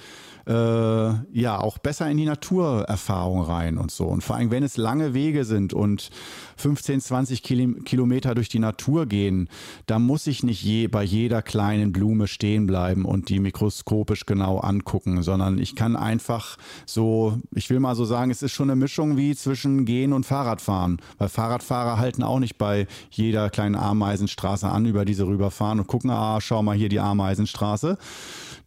äh, 0.47 0.53
ja, 0.53 1.59
auch 1.61 1.77
besser 1.77 2.11
in 2.11 2.17
die 2.17 2.25
Naturerfahrung 2.25 3.43
rein 3.43 3.77
und 3.77 3.91
so. 3.91 4.07
Und 4.07 4.25
vor 4.25 4.37
allem, 4.37 4.51
wenn 4.51 4.63
es 4.63 4.79
lange 4.79 5.13
Wege 5.13 5.45
sind 5.45 5.75
und 5.75 6.11
15, 6.57 7.03
20 7.03 7.43
Kilometer 7.43 8.35
durch 8.35 8.49
die 8.49 8.59
Natur 8.59 9.05
gehen, 9.07 9.49
da 9.87 9.99
muss 9.99 10.27
ich 10.27 10.43
nicht 10.43 10.63
je, 10.63 10.89
bei 10.89 11.03
jeder 11.03 11.43
kleinen 11.43 11.93
Blume 11.93 12.27
stehen 12.27 12.67
bleiben 12.67 13.05
und 13.05 13.29
die 13.29 13.41
mikroskopisch 13.41 14.25
genau 14.25 14.59
angucken, 14.59 15.23
sondern 15.23 15.59
ich 15.59 15.77
kann 15.77 15.97
einfach 15.97 16.57
so, 16.87 17.39
ich 17.55 17.69
will 17.69 17.81
mal 17.81 17.95
so 17.95 18.07
sagen, 18.07 18.31
es 18.31 18.43
ist 18.43 18.53
schon 18.53 18.71
eine 18.71 18.81
Mischung 18.81 19.19
wie 19.19 19.37
zwischen 19.37 19.85
Gehen 19.85 20.15
und 20.15 20.25
Fahrradfahren, 20.25 20.99
weil 21.19 21.29
Fahrradfahrer 21.29 21.99
halten 21.99 22.23
auch 22.23 22.39
nicht 22.39 22.57
bei 22.57 22.87
jeder 23.11 23.51
kleinen 23.51 23.77
Ameisenstraße 23.77 24.69
an, 24.69 24.87
über 24.87 25.05
diese 25.05 25.27
rüberfahren 25.27 25.79
und 25.79 25.89
gucken, 25.89 26.11
ah, 26.11 26.41
schau 26.41 26.63
mal 26.63 26.78
hier 26.79 26.89
die 26.89 27.01
Ameisenstraße. 27.01 27.99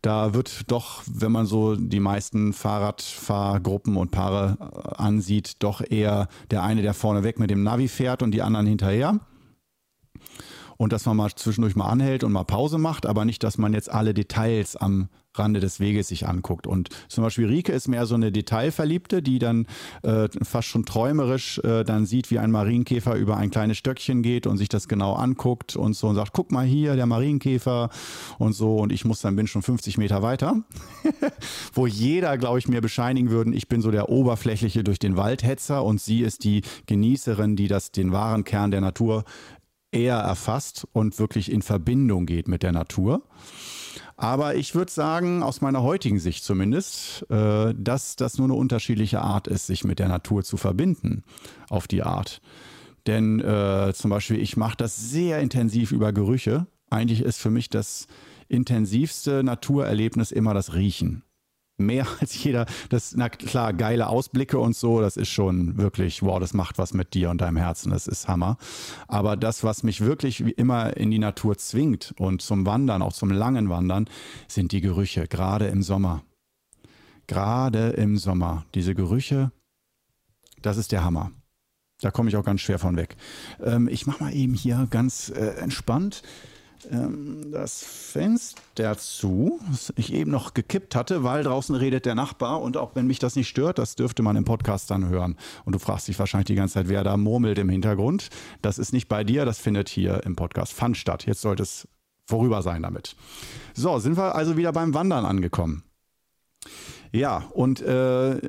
Da 0.01 0.34
wird 0.34 0.72
doch, 0.72 1.03
wenn 1.06 1.32
man 1.32 1.46
so 1.46 1.75
die 1.75 2.00
meisten 2.00 2.53
Fahrradfahrgruppen 2.53 3.98
und 3.98 4.12
Paare 4.12 4.58
ansieht, 4.98 5.58
doch 5.60 5.82
eher 5.88 6.27
der 6.50 6.63
eine, 6.63 6.82
der 6.82 6.94
vorne 6.94 7.24
weg 7.24 7.39
mit 7.39 7.51
dem 7.51 7.63
Navi 7.63 7.88
fährt 7.88 8.24
und 8.24 8.32
die 8.32 8.41
anderen 8.41 8.65
hinterher 8.65 9.20
und 10.82 10.92
dass 10.92 11.06
man 11.06 11.16
mal 11.16 11.30
zwischendurch 11.30 11.76
mal 11.76 11.90
anhält 11.90 12.24
und 12.24 12.32
mal 12.32 12.44
Pause 12.44 12.80
macht, 12.80 13.06
aber 13.06 13.24
nicht, 13.24 13.44
dass 13.44 13.60
man 13.60 13.72
jetzt 13.72 13.92
alle 13.92 14.16
Details 14.16 14.76
am 14.76 15.10
Rande 15.36 15.60
des 15.60 15.80
Weges 15.80 16.08
sich 16.08 16.28
anguckt. 16.28 16.66
Und 16.66 16.90
zum 17.08 17.24
Beispiel 17.24 17.46
Rike 17.46 17.72
ist 17.72 17.88
mehr 17.88 18.08
so 18.08 18.16
eine 18.16 18.32
Detailverliebte, 18.32 19.22
die 19.22 19.38
dann 19.38 19.68
äh, 20.02 20.28
fast 20.42 20.68
schon 20.68 20.84
träumerisch 20.84 21.60
äh, 21.60 21.84
dann 21.84 22.08
sieht, 22.08 22.32
wie 22.32 22.40
ein 22.40 22.50
Marienkäfer 22.50 23.16
über 23.16 23.38
ein 23.38 23.52
kleines 23.52 23.78
Stöckchen 23.78 24.24
geht 24.24 24.48
und 24.48 24.58
sich 24.58 24.70
das 24.70 24.88
genau 24.88 25.14
anguckt 25.14 25.76
und 25.76 25.94
so 25.94 26.08
und 26.08 26.16
sagt, 26.16 26.34
guck 26.34 26.52
mal 26.52 26.66
hier, 26.66 26.96
der 26.96 27.06
Marienkäfer 27.06 27.92
und 28.40 28.54
so. 28.54 28.78
Und 28.78 28.92
ich 28.92 29.06
muss 29.06 29.22
dann 29.22 29.36
bin 29.36 29.46
schon 29.46 29.62
50 29.62 30.00
Meter 30.00 30.24
weiter, 30.24 30.64
wo 31.76 31.86
jeder, 31.86 32.40
glaube 32.40 32.58
ich, 32.58 32.68
mir 32.68 32.82
bescheinigen 32.82 33.30
würden, 33.30 33.54
ich 33.54 33.68
bin 33.68 33.82
so 33.82 33.92
der 33.92 34.10
oberflächliche 34.10 34.84
durch 34.84 34.98
den 34.98 35.16
Waldhetzer 35.16 35.84
und 35.84 36.02
sie 36.02 36.22
ist 36.22 36.44
die 36.44 36.64
Genießerin, 36.88 37.56
die 37.56 37.68
das 37.68 37.92
den 37.92 38.12
wahren 38.12 38.46
Kern 38.46 38.72
der 38.72 38.82
Natur 38.82 39.26
eher 39.92 40.18
erfasst 40.18 40.88
und 40.94 41.20
wirklich 41.20 41.52
in 41.52 41.62
Verbindung 41.62 42.26
geht 42.26 42.48
mit 42.48 42.64
der 42.64 42.72
Natur. 42.72 43.24
Aber 44.18 44.56
ich 44.56 44.76
würde 44.76 44.92
sagen, 44.92 45.42
aus 45.42 45.62
meiner 45.62 45.82
heutigen 45.82 46.20
Sicht 46.20 46.44
zumindest, 46.44 47.26
äh, 47.30 47.74
dass 47.76 48.16
das 48.16 48.38
nur 48.38 48.46
eine 48.46 48.54
unterschiedliche 48.54 49.22
Art 49.22 49.48
ist, 49.48 49.68
sich 49.68 49.84
mit 49.84 50.00
der 50.00 50.08
Natur 50.08 50.44
zu 50.44 50.58
verbinden, 50.58 51.24
auf 51.70 51.88
die 51.88 52.04
Art. 52.04 52.42
Denn 53.08 53.40
äh, 53.40 53.94
zum 53.96 54.12
Beispiel, 54.12 54.40
ich 54.40 54.58
mache 54.58 54.78
das 54.78 54.96
sehr 54.96 55.40
intensiv 55.40 55.92
über 55.92 56.14
Gerüche. 56.14 56.68
Eigentlich 56.90 57.22
ist 57.22 57.40
für 57.40 57.50
mich 57.50 57.70
das 57.70 58.08
intensivste 58.48 59.44
Naturerlebnis 59.44 60.32
immer 60.32 60.54
das 60.54 60.76
Riechen 60.76 61.24
mehr 61.82 62.08
als 62.20 62.44
jeder. 62.44 62.66
Das, 62.90 63.14
na 63.16 63.30
klar, 63.30 63.74
geile 63.74 64.08
Ausblicke 64.08 64.60
und 64.60 64.76
so, 64.76 65.02
das 65.02 65.18
ist 65.18 65.30
schon 65.30 65.78
wirklich, 65.78 66.22
wow, 66.24 66.40
das 66.40 66.54
macht 66.54 66.78
was 66.78 66.94
mit 66.94 67.14
dir 67.14 67.30
und 67.30 67.42
deinem 67.42 67.58
Herzen, 67.58 67.92
das 67.92 68.08
ist 68.08 68.28
Hammer. 68.28 68.58
Aber 69.08 69.38
das, 69.38 69.64
was 69.64 69.84
mich 69.84 70.02
wirklich 70.02 70.46
wie 70.46 70.52
immer 70.52 70.98
in 70.98 71.12
die 71.12 71.20
Natur 71.20 71.58
zwingt 71.58 72.14
und 72.18 72.42
zum 72.42 72.66
Wandern, 72.66 73.02
auch 73.02 73.14
zum 73.14 73.32
langen 73.32 73.70
Wandern, 73.70 74.10
sind 74.48 74.72
die 74.72 74.82
Gerüche, 74.82 75.28
gerade 75.28 75.68
im 75.68 75.84
Sommer. 75.84 76.24
Gerade 77.28 77.90
im 77.92 78.18
Sommer. 78.18 78.66
Diese 78.76 78.96
Gerüche, 78.96 79.52
das 80.62 80.78
ist 80.78 80.92
der 80.92 81.04
Hammer. 81.04 81.32
Da 82.02 82.10
komme 82.10 82.30
ich 82.30 82.36
auch 82.36 82.44
ganz 82.44 82.62
schwer 82.62 82.80
von 82.80 82.98
weg. 82.98 83.16
Ähm, 83.64 83.88
ich 83.88 84.08
mache 84.08 84.24
mal 84.24 84.34
eben 84.34 84.56
hier 84.56 84.88
ganz 84.90 85.30
äh, 85.30 85.56
entspannt 85.60 86.24
das 87.52 87.84
Fenster 87.84 88.98
zu, 88.98 89.60
das 89.70 89.94
ich 89.96 90.14
eben 90.14 90.32
noch 90.32 90.54
gekippt 90.54 90.96
hatte, 90.96 91.24
weil 91.24 91.44
draußen 91.44 91.76
redet 91.76 92.06
der 92.06 92.16
Nachbar 92.16 92.62
und 92.62 92.78
auch 92.78 92.96
wenn 92.96 93.08
mich 93.08 93.20
das 93.20 93.36
nicht 93.36 93.48
stört, 93.48 93.78
das 93.78 93.96
dürfte 93.96 94.24
man 94.24 94.36
im 94.36 94.46
Podcast 94.46 94.90
dann 94.90 95.08
hören. 95.10 95.38
Und 95.66 95.74
du 95.74 95.80
fragst 95.80 96.08
dich 96.08 96.18
wahrscheinlich 96.18 96.48
die 96.48 96.56
ganze 96.56 96.76
Zeit, 96.76 96.90
wer 96.90 97.04
da 97.04 97.18
murmelt 97.18 97.58
im 97.60 97.70
Hintergrund. 97.70 98.30
Das 98.62 98.80
ist 98.80 98.94
nicht 98.94 99.08
bei 99.08 99.24
dir, 99.24 99.46
das 99.46 99.60
findet 99.60 99.90
hier 99.90 100.24
im 100.26 100.36
Podcast 100.36 100.74
Fun 100.74 100.96
statt. 100.96 101.26
Jetzt 101.26 101.42
sollte 101.42 101.64
es 101.64 101.88
vorüber 102.26 102.62
sein 102.62 102.82
damit. 102.82 103.16
So, 103.74 104.00
sind 104.00 104.18
wir 104.18 104.36
also 104.36 104.58
wieder 104.58 104.72
beim 104.72 104.94
Wandern 104.94 105.26
angekommen. 105.26 105.84
Ja, 107.13 107.44
und 107.53 107.82
äh, 107.82 108.39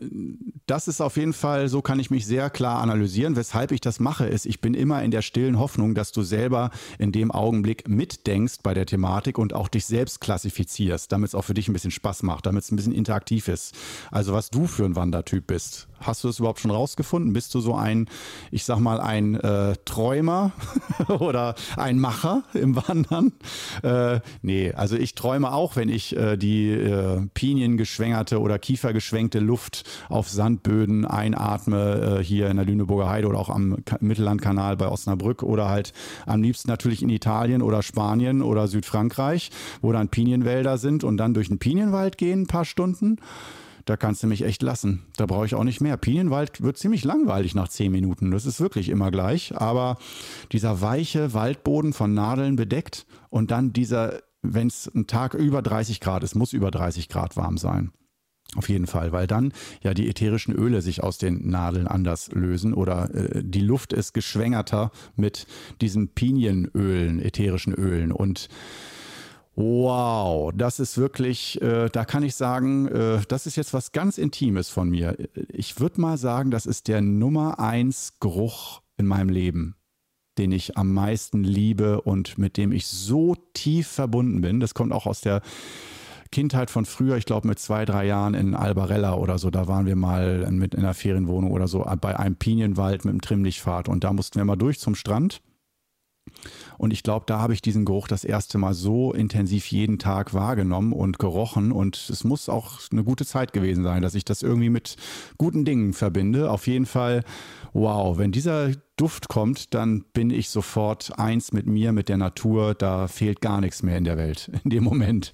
das 0.67 0.87
ist 0.87 1.01
auf 1.01 1.17
jeden 1.17 1.33
Fall, 1.33 1.69
so 1.69 1.83
kann 1.83 1.99
ich 1.99 2.11
mich 2.11 2.27
sehr 2.27 2.49
klar 2.49 2.81
analysieren. 2.81 3.35
Weshalb 3.35 3.73
ich 3.73 3.81
das 3.81 3.99
mache, 3.99 4.27
ist, 4.27 4.47
ich 4.47 4.61
bin 4.61 4.75
immer 4.75 5.03
in 5.03 5.11
der 5.11 5.23
stillen 5.23 5.59
Hoffnung, 5.59 5.95
dass 5.97 6.13
du 6.13 6.23
selber 6.23 6.71
in 6.99 7.11
dem 7.11 7.33
Augenblick 7.33 7.89
mitdenkst 7.89 8.59
bei 8.63 8.73
der 8.73 8.87
Thematik 8.87 9.37
und 9.37 9.53
auch 9.53 9.67
dich 9.67 9.87
selbst 9.87 10.21
klassifizierst, 10.21 11.11
damit 11.11 11.29
es 11.29 11.35
auch 11.35 11.43
für 11.45 11.55
dich 11.55 11.69
ein 11.69 11.73
bisschen 11.73 11.91
Spaß 11.91 12.23
macht, 12.23 12.47
damit 12.47 12.63
es 12.63 12.71
ein 12.71 12.77
bisschen 12.77 12.93
interaktiv 12.93 13.49
ist. 13.49 13.75
Also 14.13 14.33
was 14.33 14.51
du 14.51 14.67
für 14.69 14.85
ein 14.85 14.95
Wandertyp 14.95 15.47
bist. 15.49 15.89
Hast 15.99 16.25
du 16.25 16.29
es 16.29 16.39
überhaupt 16.39 16.61
schon 16.61 16.71
rausgefunden? 16.71 17.33
Bist 17.33 17.55
du 17.55 17.61
so 17.61 17.75
ein, 17.75 18.09
ich 18.51 18.65
sag 18.65 18.81
mal, 18.81 19.01
ein 19.01 19.37
äh, 19.37 19.75
Träumer 19.85 20.53
oder 21.09 21.55
ein 21.77 21.99
Macher 21.99 22.43
im 22.55 22.77
Wandern? 22.77 23.33
Äh, 23.83 24.21
nee, 24.43 24.73
also 24.73 24.97
ich 24.97 25.15
träume 25.15 25.53
auch, 25.53 25.77
wenn 25.77 25.89
ich 25.89 26.17
äh, 26.17 26.37
die 26.37 26.71
äh, 26.71 27.21
piniengeschwängerte 27.35 28.41
oder 28.41 28.52
kiefergeschwenkte 28.59 29.39
Luft 29.39 29.85
auf 30.09 30.29
Sandböden 30.29 31.05
einatme, 31.05 32.19
äh, 32.21 32.25
hier 32.25 32.49
in 32.51 32.57
der 32.57 32.67
Lüneburger 32.67 33.09
Heide 33.09 33.29
oder 33.29 33.39
auch 33.39 33.51
am 33.51 33.79
Mittellandkanal 34.01 34.77
bei 34.77 34.89
Osnabrück 34.89 35.43
oder 35.43 35.69
halt 35.69 35.93
am 36.27 36.43
liebsten 36.43 36.69
natürlich 36.69 37.03
in 37.03 37.09
Italien 37.09 37.63
oder 37.63 37.83
Spanien 37.83 38.43
oder 38.43 38.69
Südfrankreich, 38.69 39.51
wo 39.81 39.93
dann 39.93 40.09
Pinienwälder 40.09 40.79
sind 40.79 41.05
und 41.05 41.17
dann 41.17 41.35
durch 41.35 41.49
den 41.49 41.59
Pinienwald 41.59 42.19
gehen 42.19 42.43
ein 42.43 42.47
paar 42.47 42.65
Stunden 42.65 43.19
da 43.85 43.97
kannst 43.97 44.23
du 44.23 44.27
mich 44.27 44.43
echt 44.43 44.63
lassen. 44.63 45.03
Da 45.17 45.27
brauche 45.27 45.47
ich 45.47 45.55
auch 45.55 45.65
nicht 45.65 45.81
mehr. 45.81 45.97
Pinienwald 45.97 46.63
wird 46.63 46.79
ziemlich 46.79 47.05
langweilig 47.05 47.55
nach 47.55 47.69
zehn 47.69 47.91
Minuten. 47.91 48.31
Das 48.31 48.47
ist 48.47 48.61
wirklich 48.61 48.89
immer 48.89 49.11
gleich. 49.11 49.57
Aber 49.57 49.99
dieser 50.53 50.81
weiche 50.81 51.35
Waldboden 51.35 51.93
von 51.93 52.15
Nadeln 52.15 52.57
bedeckt 52.57 53.07
und 53.31 53.51
dann 53.51 53.73
dieser, 53.73 54.21
wenn 54.43 54.69
es 54.69 54.91
ein 54.95 55.07
Tag 55.07 55.35
über 55.35 55.63
30 55.63 56.01
Grad 56.01 56.23
ist, 56.23 56.35
muss 56.35 56.53
über 56.53 56.71
30 56.71 57.09
Grad 57.09 57.37
warm 57.37 57.59
sein. 57.59 57.93
Auf 58.55 58.69
jeden 58.69 58.87
Fall, 58.87 59.13
weil 59.13 59.27
dann 59.27 59.53
ja 59.83 59.95
die 59.95 60.09
ätherischen 60.11 60.55
Öle 60.55 60.83
sich 60.83 61.03
aus 61.03 61.17
den 61.17 61.49
Nadeln 61.49 61.87
anders 61.87 62.31
lösen 62.33 62.75
oder 62.75 63.15
äh, 63.15 63.43
die 63.43 63.61
Luft 63.61 63.95
ist 63.95 64.13
geschwängerter 64.13 64.91
mit 65.17 65.47
diesen 65.81 66.09
Pinienölen, 66.09 67.21
ätherischen 67.21 67.73
Ölen 67.73 68.13
und 68.13 68.49
Wow, 69.55 70.51
das 70.55 70.81
ist 70.81 70.97
wirklich, 70.97 71.61
äh, 71.61 71.91
da 71.91 72.07
kann 72.07 72.23
ich 72.23 72.35
sagen, 72.37 72.89
äh, 72.89 73.21
das 73.29 73.47
ist 73.47 73.57
jetzt 73.57 73.75
was 73.75 73.93
ganz 73.93 74.17
Intimes 74.17 74.71
von 74.71 74.89
mir. 74.89 75.17
Ich 75.49 75.79
würde 75.79 76.01
mal 76.01 76.17
sagen, 76.17 76.51
das 76.51 76.65
ist 76.65 76.89
der 76.89 77.03
Nummer 77.03 77.59
eins 77.59 78.15
Geruch 78.19 78.81
in 78.97 79.07
meinem 79.07 79.29
Leben, 79.29 79.77
den 80.39 80.53
ich 80.53 80.79
am 80.79 80.95
meisten 80.95 81.45
liebe 81.45 82.01
und 82.01 82.39
mit 82.39 82.57
dem 82.57 82.73
ich 82.73 82.87
so 82.87 83.37
tief 83.53 83.89
verbunden 83.89 84.41
bin. 84.41 84.59
Das 84.59 84.73
kommt 84.73 84.93
auch 84.93 85.05
aus 85.05 85.21
der 85.21 85.43
Kindheit 86.33 86.71
von 86.71 86.85
früher, 86.85 87.17
ich 87.17 87.27
glaube 87.27 87.47
mit 87.47 87.61
zwei, 87.61 87.85
drei 87.85 88.07
Jahren 88.07 88.35
in 88.35 88.55
Albarella 88.55 89.15
oder 89.15 89.39
so, 89.39 89.51
da 89.51 89.69
waren 89.69 89.87
wir 89.87 89.97
mal 89.97 90.51
mit 90.51 90.75
in 90.75 90.81
einer 90.81 90.95
Ferienwohnung 90.95 91.53
oder 91.53 91.69
so 91.69 91.87
bei 92.01 92.19
einem 92.19 92.35
Pinienwald 92.35 93.05
mit 93.05 93.13
einem 93.13 93.21
Trimmlichtfahrt 93.21 93.89
und 93.89 94.03
da 94.03 94.13
mussten 94.13 94.39
wir 94.39 94.45
mal 94.45 94.57
durch 94.57 94.81
zum 94.81 94.95
Strand. 94.95 95.41
Und 96.79 96.93
ich 96.93 97.03
glaube, 97.03 97.27
da 97.27 97.39
habe 97.39 97.53
ich 97.53 97.63
diesen 97.63 97.85
Geruch 97.85 98.09
das 98.09 98.25
erste 98.25 98.59
Mal 98.59 98.75
so 98.75 99.13
intensiv 99.13 99.67
jeden 99.67 99.99
Tag 99.99 100.35
wahrgenommen 100.35 100.93
und 100.93 101.19
gerochen. 101.19 101.73
Und 101.73 102.09
es 102.11 102.25
muss 102.25 102.49
auch 102.49 102.81
eine 102.91 103.05
gute 103.05 103.27
Zeit 103.27 103.53
gewesen 103.53 103.85
sein, 103.85 104.03
dass 104.03 104.15
ich 104.15 104.25
das 104.25 104.43
irgendwie 104.43 104.71
mit 104.71 104.97
guten 105.39 105.65
Dingen 105.65 105.93
verbinde. 105.93 106.51
Auf 106.51 106.67
jeden 106.67 106.87
Fall, 106.87 107.23
wow, 107.73 108.19
wenn 108.19 108.33
dieser 108.33 108.73
Duft 108.97 109.29
kommt, 109.29 109.75
dann 109.75 110.05
bin 110.13 110.31
ich 110.31 110.49
sofort 110.49 111.19
eins 111.19 111.53
mit 111.53 111.67
mir, 111.67 111.93
mit 111.93 112.09
der 112.09 112.17
Natur. 112.17 112.75
Da 112.75 113.09
fehlt 113.09 113.41
gar 113.41 113.61
nichts 113.61 113.83
mehr 113.83 113.99
in 113.99 114.05
der 114.05 114.17
Welt 114.17 114.51
in 114.65 114.71
dem 114.71 114.85
Moment. 114.85 115.33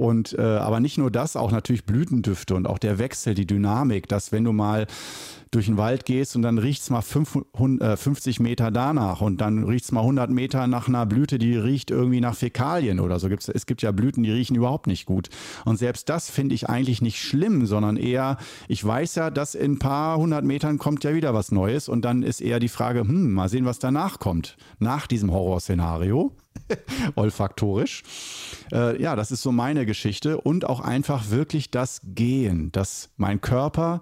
Und 0.00 0.32
äh, 0.38 0.40
aber 0.40 0.80
nicht 0.80 0.96
nur 0.96 1.10
das, 1.10 1.36
auch 1.36 1.52
natürlich 1.52 1.84
Blütendüfte 1.84 2.54
und 2.54 2.66
auch 2.66 2.78
der 2.78 2.98
Wechsel, 2.98 3.34
die 3.34 3.46
Dynamik, 3.46 4.08
dass 4.08 4.32
wenn 4.32 4.44
du 4.44 4.52
mal 4.52 4.86
durch 5.50 5.66
den 5.66 5.76
Wald 5.76 6.06
gehst 6.06 6.36
und 6.36 6.40
dann 6.40 6.56
riecht 6.56 6.80
es 6.80 6.88
mal 6.88 7.02
500, 7.02 7.98
50 7.98 8.40
äh, 8.40 8.42
Meter 8.42 8.70
danach 8.70 9.20
und 9.20 9.42
dann 9.42 9.64
riecht 9.64 9.84
es 9.84 9.92
mal 9.92 10.00
100 10.00 10.30
Meter 10.30 10.66
nach 10.68 10.88
einer 10.88 11.04
Blüte, 11.04 11.36
die 11.36 11.54
riecht 11.54 11.90
irgendwie 11.90 12.22
nach 12.22 12.34
Fäkalien 12.34 12.98
oder 12.98 13.18
so. 13.18 13.28
Gibt's, 13.28 13.50
es 13.50 13.66
gibt 13.66 13.82
ja 13.82 13.92
Blüten, 13.92 14.22
die 14.22 14.30
riechen 14.30 14.56
überhaupt 14.56 14.86
nicht 14.86 15.04
gut. 15.04 15.28
Und 15.66 15.76
selbst 15.76 16.08
das 16.08 16.30
finde 16.30 16.54
ich 16.54 16.70
eigentlich 16.70 17.02
nicht 17.02 17.20
schlimm, 17.20 17.66
sondern 17.66 17.98
eher, 17.98 18.38
ich 18.68 18.82
weiß 18.82 19.16
ja, 19.16 19.30
dass 19.30 19.54
in 19.54 19.72
ein 19.72 19.78
paar 19.80 20.16
hundert 20.16 20.46
Metern 20.46 20.78
kommt 20.78 21.04
ja 21.04 21.12
wieder 21.12 21.34
was 21.34 21.52
Neues 21.52 21.90
und 21.90 22.06
dann 22.06 22.22
ist 22.22 22.40
eher 22.40 22.58
die 22.58 22.68
Frage, 22.68 23.00
hm, 23.00 23.34
mal 23.34 23.50
sehen, 23.50 23.66
was 23.66 23.78
danach 23.78 24.18
kommt, 24.18 24.56
nach 24.78 25.06
diesem 25.06 25.30
Horrorszenario. 25.30 26.32
olfaktorisch. 27.14 28.02
Äh, 28.72 29.00
ja, 29.00 29.16
das 29.16 29.30
ist 29.30 29.42
so 29.42 29.52
meine 29.52 29.86
Geschichte 29.86 30.40
und 30.40 30.64
auch 30.64 30.80
einfach 30.80 31.30
wirklich 31.30 31.70
das 31.70 32.00
Gehen, 32.04 32.72
dass 32.72 33.10
mein 33.16 33.40
Körper, 33.40 34.00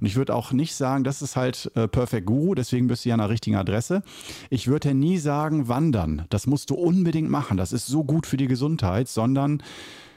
und 0.00 0.06
ich 0.06 0.16
würde 0.16 0.34
auch 0.34 0.52
nicht 0.52 0.74
sagen, 0.74 1.04
das 1.04 1.22
ist 1.22 1.36
halt 1.36 1.70
äh, 1.74 1.88
Perfect 1.88 2.26
Guru, 2.26 2.54
deswegen 2.54 2.86
bist 2.86 3.04
du 3.04 3.10
ja 3.10 3.14
an 3.14 3.20
der 3.20 3.30
richtigen 3.30 3.56
Adresse. 3.56 4.02
Ich 4.50 4.68
würde 4.68 4.94
nie 4.94 5.18
sagen, 5.18 5.68
wandern. 5.68 6.26
Das 6.30 6.46
musst 6.46 6.70
du 6.70 6.74
unbedingt 6.74 7.30
machen. 7.30 7.56
Das 7.56 7.72
ist 7.72 7.86
so 7.86 8.04
gut 8.04 8.26
für 8.26 8.36
die 8.36 8.48
Gesundheit, 8.48 9.08
sondern 9.08 9.62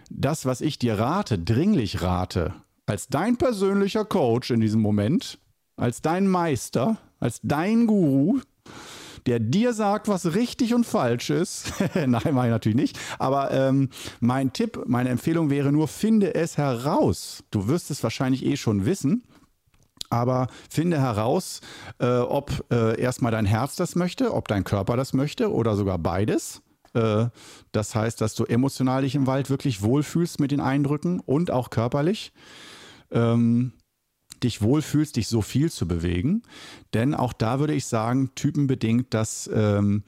das, 0.09 0.45
was 0.45 0.61
ich 0.61 0.77
dir 0.77 0.99
rate, 0.99 1.39
dringlich 1.39 2.01
rate, 2.01 2.53
als 2.85 3.07
dein 3.07 3.37
persönlicher 3.37 4.05
Coach 4.05 4.51
in 4.51 4.59
diesem 4.59 4.81
Moment, 4.81 5.39
als 5.77 6.01
dein 6.01 6.27
Meister, 6.27 6.97
als 7.19 7.39
dein 7.41 7.87
Guru, 7.87 8.41
der 9.25 9.39
dir 9.39 9.74
sagt, 9.74 10.08
was 10.08 10.36
richtig 10.36 10.74
und 10.74 10.86
falsch 10.86 11.30
ist. 11.30 11.74
Nein, 11.96 12.10
mache 12.12 12.48
ich 12.48 12.51
natürlich 12.51 12.75
nicht. 12.75 13.00
Aber 13.20 13.51
ähm, 13.51 13.89
mein 14.20 14.53
Tipp, 14.53 14.84
meine 14.86 15.10
Empfehlung 15.10 15.50
wäre 15.50 15.72
nur, 15.72 15.88
finde 15.88 16.36
es 16.36 16.58
heraus. 16.58 17.44
Du 17.51 17.68
wirst 17.68 17.92
es 17.92 18.03
wahrscheinlich 18.03 18.46
eh 18.46 18.58
schon 18.58 18.86
wissen. 18.86 19.24
Aber 20.10 20.48
finde 20.70 21.00
heraus, 21.00 21.62
äh, 21.98 22.06
ob 22.06 22.65
äh, 22.72 23.00
erstmal 23.01 23.32
dein 23.32 23.46
Herz 23.46 23.75
das 23.75 23.96
möchte, 23.96 24.34
ob 24.34 24.48
dein 24.48 24.63
Körper 24.63 24.96
das 24.96 25.13
möchte 25.13 25.51
oder 25.51 25.75
sogar 25.75 25.98
beides. 25.98 26.62
Äh, 26.94 27.27
das 27.72 27.96
heißt, 27.96 28.22
dass 28.22 28.36
du 28.36 28.46
emotional 28.46 29.01
dich 29.01 29.15
im 29.15 29.25
Wald 29.25 29.50
wirklich 29.50 29.82
wohlfühlst 29.82 30.39
mit 30.39 30.51
den 30.51 30.62
Eindrücken 30.62 31.20
und 31.20 31.50
auch 31.50 31.72
körperlich. 31.72 32.32
Ähm, 33.12 33.74
dich 34.43 34.62
wohlfühlst, 34.62 35.15
dich 35.15 35.27
so 35.27 35.41
viel 35.41 35.71
zu 35.71 35.88
bewegen. 35.88 36.43
Denn 36.93 37.15
auch 37.15 37.33
da 37.33 37.59
würde 37.59 37.73
ich 37.73 37.85
sagen, 37.85 38.31
typenbedingt, 38.35 39.13
dass 39.13 39.50
ähm, 39.53 40.03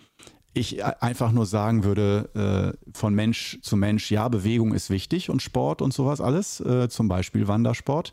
ich 0.55 0.83
einfach 0.83 1.31
nur 1.31 1.45
sagen 1.45 1.83
würde, 1.83 2.75
äh, 2.85 2.89
von 2.97 3.13
Mensch 3.13 3.59
zu 3.61 3.75
Mensch, 3.75 4.09
ja, 4.09 4.29
Bewegung 4.29 4.73
ist 4.73 4.89
wichtig 4.89 5.29
und 5.29 5.41
Sport 5.41 5.81
und 5.81 5.93
sowas 5.93 6.21
alles, 6.21 6.61
äh, 6.61 6.87
zum 6.87 7.07
Beispiel 7.07 7.47
Wandersport. 7.47 8.11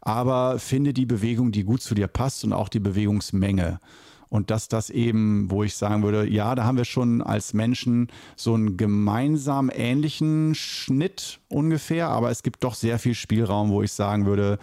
Aber 0.00 0.58
finde 0.58 0.92
die 0.94 1.06
Bewegung, 1.06 1.50
die 1.52 1.64
gut 1.64 1.82
zu 1.82 1.94
dir 1.94 2.06
passt 2.06 2.44
und 2.44 2.52
auch 2.52 2.68
die 2.68 2.80
Bewegungsmenge. 2.80 3.80
Und 4.28 4.52
dass 4.52 4.68
das 4.68 4.90
eben, 4.90 5.50
wo 5.50 5.64
ich 5.64 5.74
sagen 5.74 6.04
würde, 6.04 6.28
ja, 6.28 6.54
da 6.54 6.64
haben 6.64 6.78
wir 6.78 6.84
schon 6.84 7.20
als 7.20 7.52
Menschen 7.52 8.06
so 8.36 8.54
einen 8.54 8.76
gemeinsam 8.76 9.70
ähnlichen 9.74 10.54
Schnitt 10.54 11.40
ungefähr, 11.48 12.08
aber 12.08 12.30
es 12.30 12.44
gibt 12.44 12.62
doch 12.62 12.76
sehr 12.76 13.00
viel 13.00 13.14
Spielraum, 13.14 13.70
wo 13.70 13.82
ich 13.82 13.90
sagen 13.90 14.26
würde, 14.26 14.60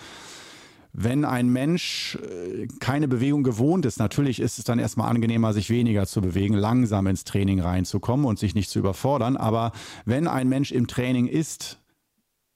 wenn 0.99 1.25
ein 1.25 1.49
Mensch 1.49 2.15
äh, 2.15 2.67
keine 2.79 3.07
Bewegung 3.07 3.43
gewohnt 3.43 3.85
ist, 3.85 3.99
natürlich 3.99 4.39
ist 4.39 4.57
es 4.57 4.65
dann 4.65 4.79
erstmal 4.79 5.11
angenehmer, 5.11 5.53
sich 5.53 5.69
weniger 5.69 6.07
zu 6.07 6.21
bewegen, 6.21 6.55
langsam 6.55 7.05
ins 7.05 7.23
Training 7.23 7.59
reinzukommen 7.59 8.25
und 8.25 8.39
sich 8.39 8.55
nicht 8.55 8.71
zu 8.71 8.79
überfordern. 8.79 9.37
Aber 9.37 9.73
wenn 10.05 10.27
ein 10.27 10.49
Mensch 10.49 10.71
im 10.71 10.87
Training 10.87 11.27
ist, 11.27 11.77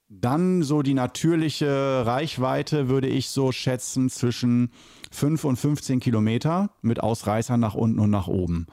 dann 0.08 0.64
so 0.64 0.82
die 0.82 0.94
natürliche 0.94 2.02
Reichweite 2.04 2.88
würde 2.88 3.06
ich 3.06 3.28
so 3.28 3.52
schätzen 3.52 4.10
zwischen 4.10 4.72
5 5.12 5.44
und 5.44 5.56
15 5.56 6.00
Kilometer 6.00 6.70
mit 6.82 7.00
Ausreißern 7.00 7.60
nach 7.60 7.74
unten 7.74 8.00
und 8.00 8.10
nach 8.10 8.26
oben. 8.26 8.66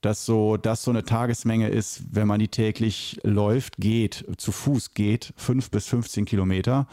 Dass 0.00 0.24
so, 0.24 0.56
dass 0.56 0.84
so 0.84 0.92
eine 0.92 1.04
Tagesmenge 1.04 1.68
ist, 1.68 2.04
wenn 2.12 2.28
man 2.28 2.38
die 2.38 2.48
täglich 2.48 3.18
läuft, 3.24 3.78
geht, 3.78 4.24
zu 4.36 4.52
Fuß 4.52 4.94
geht, 4.94 5.34
5 5.36 5.72
bis 5.72 5.88
15 5.88 6.24
Kilometer. 6.24 6.86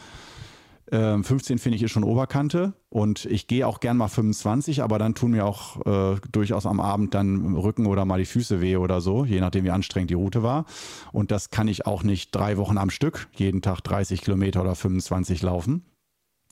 15 0.91 1.53
ähm, 1.55 1.59
finde 1.59 1.75
ich 1.75 1.83
ist 1.83 1.91
schon 1.91 2.03
Oberkante 2.03 2.73
und 2.89 3.25
ich 3.25 3.45
gehe 3.45 3.67
auch 3.67 3.79
gern 3.79 3.97
mal 3.97 4.07
25, 4.07 4.81
aber 4.81 4.97
dann 4.97 5.13
tun 5.13 5.31
mir 5.31 5.45
auch 5.45 5.85
äh, 5.85 6.19
durchaus 6.31 6.65
am 6.65 6.79
Abend 6.79 7.13
dann 7.13 7.55
Rücken 7.55 7.85
oder 7.85 8.05
mal 8.05 8.17
die 8.17 8.25
Füße 8.25 8.59
weh 8.59 8.75
oder 8.75 8.99
so, 8.99 9.23
je 9.23 9.39
nachdem 9.39 9.65
wie 9.65 9.69
anstrengend 9.69 10.09
die 10.09 10.15
Route 10.15 10.41
war. 10.41 10.65
Und 11.11 11.29
das 11.29 11.51
kann 11.51 11.67
ich 11.67 11.85
auch 11.85 12.01
nicht 12.01 12.33
drei 12.35 12.57
Wochen 12.57 12.79
am 12.79 12.89
Stück, 12.89 13.27
jeden 13.35 13.61
Tag 13.61 13.81
30 13.81 14.21
Kilometer 14.21 14.61
oder 14.61 14.73
25 14.73 15.43
laufen. 15.43 15.85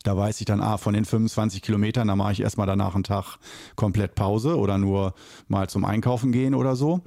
Da 0.03 0.15
weiß 0.15 0.39
ich 0.39 0.45
dann, 0.45 0.61
ah, 0.61 0.77
von 0.77 0.93
den 0.93 1.05
25 1.05 1.63
Kilometern, 1.63 2.07
da 2.07 2.15
mache 2.15 2.33
ich 2.33 2.41
erstmal 2.41 2.67
danach 2.67 2.93
einen 2.93 3.03
Tag 3.03 3.39
komplett 3.75 4.13
Pause 4.13 4.57
oder 4.57 4.77
nur 4.77 5.15
mal 5.47 5.67
zum 5.67 5.83
Einkaufen 5.83 6.31
gehen 6.31 6.53
oder 6.53 6.75
so. 6.75 7.01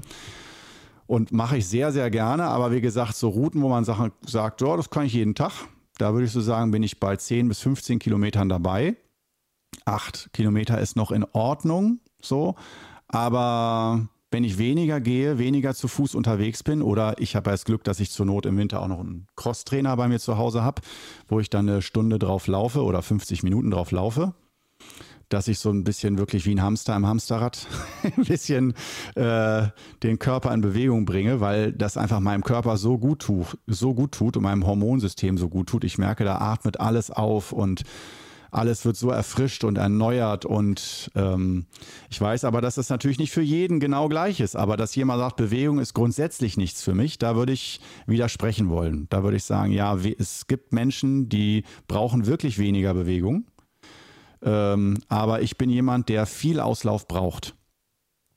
Und 1.06 1.32
mache 1.32 1.58
ich 1.58 1.68
sehr, 1.68 1.92
sehr 1.92 2.10
gerne. 2.10 2.44
Aber 2.44 2.72
wie 2.72 2.80
gesagt, 2.80 3.14
so 3.14 3.28
Routen, 3.28 3.62
wo 3.62 3.68
man 3.68 3.84
Sachen 3.84 4.10
sagt, 4.26 4.60
ja, 4.60 4.76
das 4.76 4.90
kann 4.90 5.06
ich 5.06 5.12
jeden 5.12 5.36
Tag 5.36 5.52
da 6.00 6.12
würde 6.12 6.26
ich 6.26 6.32
so 6.32 6.40
sagen, 6.40 6.70
bin 6.70 6.82
ich 6.82 7.00
bei 7.00 7.16
10 7.16 7.48
bis 7.48 7.60
15 7.60 7.98
Kilometern 7.98 8.48
dabei. 8.48 8.96
Acht 9.84 10.32
Kilometer 10.32 10.80
ist 10.80 10.96
noch 10.96 11.10
in 11.10 11.24
Ordnung, 11.32 12.00
so. 12.20 12.54
Aber 13.08 14.08
wenn 14.30 14.44
ich 14.44 14.58
weniger 14.58 15.00
gehe, 15.00 15.38
weniger 15.38 15.74
zu 15.74 15.88
Fuß 15.88 16.14
unterwegs 16.14 16.62
bin 16.62 16.82
oder 16.82 17.14
ich 17.18 17.34
habe 17.34 17.50
das 17.50 17.64
Glück, 17.64 17.84
dass 17.84 18.00
ich 18.00 18.10
zur 18.10 18.26
Not 18.26 18.46
im 18.46 18.56
Winter 18.56 18.80
auch 18.80 18.88
noch 18.88 19.00
einen 19.00 19.26
Crosstrainer 19.36 19.96
bei 19.96 20.08
mir 20.08 20.20
zu 20.20 20.38
Hause 20.38 20.62
habe, 20.62 20.82
wo 21.28 21.40
ich 21.40 21.50
dann 21.50 21.68
eine 21.68 21.82
Stunde 21.82 22.18
drauf 22.18 22.46
laufe 22.46 22.82
oder 22.82 23.02
50 23.02 23.42
Minuten 23.42 23.70
drauf 23.70 23.90
laufe, 23.90 24.34
dass 25.30 25.48
ich 25.48 25.58
so 25.58 25.70
ein 25.70 25.84
bisschen 25.84 26.18
wirklich 26.18 26.44
wie 26.44 26.54
ein 26.54 26.62
Hamster 26.62 26.94
im 26.94 27.06
Hamsterrad 27.06 27.66
ein 28.02 28.24
bisschen 28.24 28.74
äh, 29.14 29.68
den 30.02 30.18
Körper 30.18 30.52
in 30.52 30.60
Bewegung 30.60 31.06
bringe, 31.06 31.40
weil 31.40 31.72
das 31.72 31.96
einfach 31.96 32.20
meinem 32.20 32.44
Körper 32.44 32.76
so 32.76 32.98
gut 32.98 33.20
tut, 33.20 33.56
so 33.66 33.94
gut 33.94 34.12
tut 34.12 34.36
und 34.36 34.42
meinem 34.42 34.66
Hormonsystem 34.66 35.38
so 35.38 35.48
gut 35.48 35.68
tut. 35.68 35.84
Ich 35.84 35.96
merke, 35.96 36.24
da 36.24 36.38
atmet 36.38 36.80
alles 36.80 37.10
auf 37.10 37.52
und 37.52 37.84
alles 38.50 38.84
wird 38.84 38.96
so 38.96 39.10
erfrischt 39.10 39.64
und 39.64 39.78
erneuert 39.78 40.44
und 40.44 41.10
ähm, 41.14 41.66
ich 42.10 42.20
weiß 42.20 42.44
aber, 42.44 42.60
dass 42.60 42.74
das 42.74 42.88
natürlich 42.88 43.18
nicht 43.18 43.32
für 43.32 43.42
jeden 43.42 43.80
genau 43.80 44.08
gleich 44.08 44.40
ist, 44.40 44.56
aber 44.56 44.76
dass 44.76 44.94
jemand 44.94 45.20
sagt, 45.20 45.36
Bewegung 45.36 45.78
ist 45.78 45.94
grundsätzlich 45.94 46.56
nichts 46.56 46.82
für 46.82 46.94
mich, 46.94 47.18
da 47.18 47.36
würde 47.36 47.52
ich 47.52 47.80
widersprechen 48.06 48.68
wollen. 48.68 49.06
Da 49.10 49.22
würde 49.22 49.36
ich 49.36 49.44
sagen, 49.44 49.72
ja, 49.72 49.96
es 50.18 50.46
gibt 50.46 50.72
Menschen, 50.72 51.28
die 51.28 51.64
brauchen 51.86 52.26
wirklich 52.26 52.58
weniger 52.58 52.94
Bewegung 52.94 53.44
ähm, 54.42 54.98
aber 55.08 55.42
ich 55.42 55.58
bin 55.58 55.70
jemand, 55.70 56.08
der 56.08 56.26
viel 56.26 56.60
Auslauf 56.60 57.06
braucht. 57.06 57.54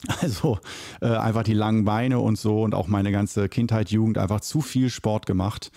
Also 0.21 0.59
äh, 0.99 1.15
einfach 1.15 1.43
die 1.43 1.53
langen 1.53 1.85
Beine 1.85 2.19
und 2.19 2.37
so 2.37 2.63
und 2.63 2.75
auch 2.75 2.87
meine 2.87 3.13
ganze 3.13 3.47
Kindheit, 3.47 3.89
Jugend 3.89 4.17
einfach 4.17 4.41
zu 4.41 4.59
viel 4.59 4.89
Sport 4.89 5.25
gemacht. 5.25 5.71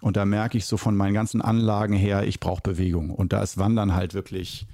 Und 0.00 0.16
da 0.16 0.24
merke 0.24 0.56
ich 0.56 0.64
so 0.64 0.78
von 0.78 0.96
meinen 0.96 1.12
ganzen 1.12 1.42
Anlagen 1.42 1.92
her, 1.92 2.26
ich 2.26 2.40
brauche 2.40 2.62
Bewegung. 2.62 3.10
Und 3.10 3.34
da 3.34 3.42
ist 3.42 3.58
Wandern 3.58 3.94
halt 3.94 4.14
wirklich 4.14 4.66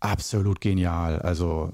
absolut 0.00 0.60
genial. 0.60 1.20
Also 1.20 1.72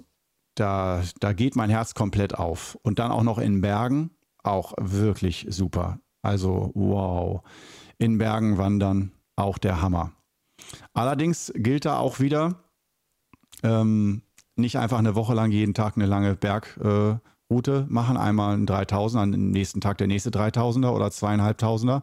da, 0.55 1.03
da 1.21 1.33
geht 1.33 1.57
mein 1.57 1.71
Herz 1.71 1.95
komplett 1.95 2.35
auf. 2.35 2.79
Und 2.83 2.99
dann 2.99 3.11
auch 3.11 3.23
noch 3.23 3.39
in 3.39 3.61
Bergen, 3.61 4.11
auch 4.43 4.75
wirklich 4.79 5.47
super. 5.49 5.99
Also 6.23 6.71
wow. 6.75 7.43
In 7.99 8.19
Bergen 8.19 8.59
wandern, 8.59 9.13
auch 9.37 9.59
der 9.59 9.81
Hammer. 9.81 10.13
Allerdings 10.95 11.53
gilt 11.55 11.85
da 11.85 11.99
auch 11.99 12.21
wieder, 12.21 12.57
ähm, 13.63 14.23
nicht 14.57 14.79
einfach 14.79 14.99
eine 14.99 15.15
Woche 15.15 15.35
lang 15.35 15.51
jeden 15.51 15.75
Tag 15.75 15.97
eine 15.97 16.07
lange 16.07 16.35
Bergroute 16.35 17.87
äh, 17.89 17.93
machen, 17.93 18.17
einmal 18.17 18.57
ein 18.57 18.67
3000er, 18.67 19.19
am 19.19 19.31
nächsten 19.31 19.81
Tag 19.81 19.99
der 19.99 20.07
nächste 20.07 20.31
3000er 20.31 20.91
oder 20.91 21.11
zweieinhalbtausender, 21.11 22.03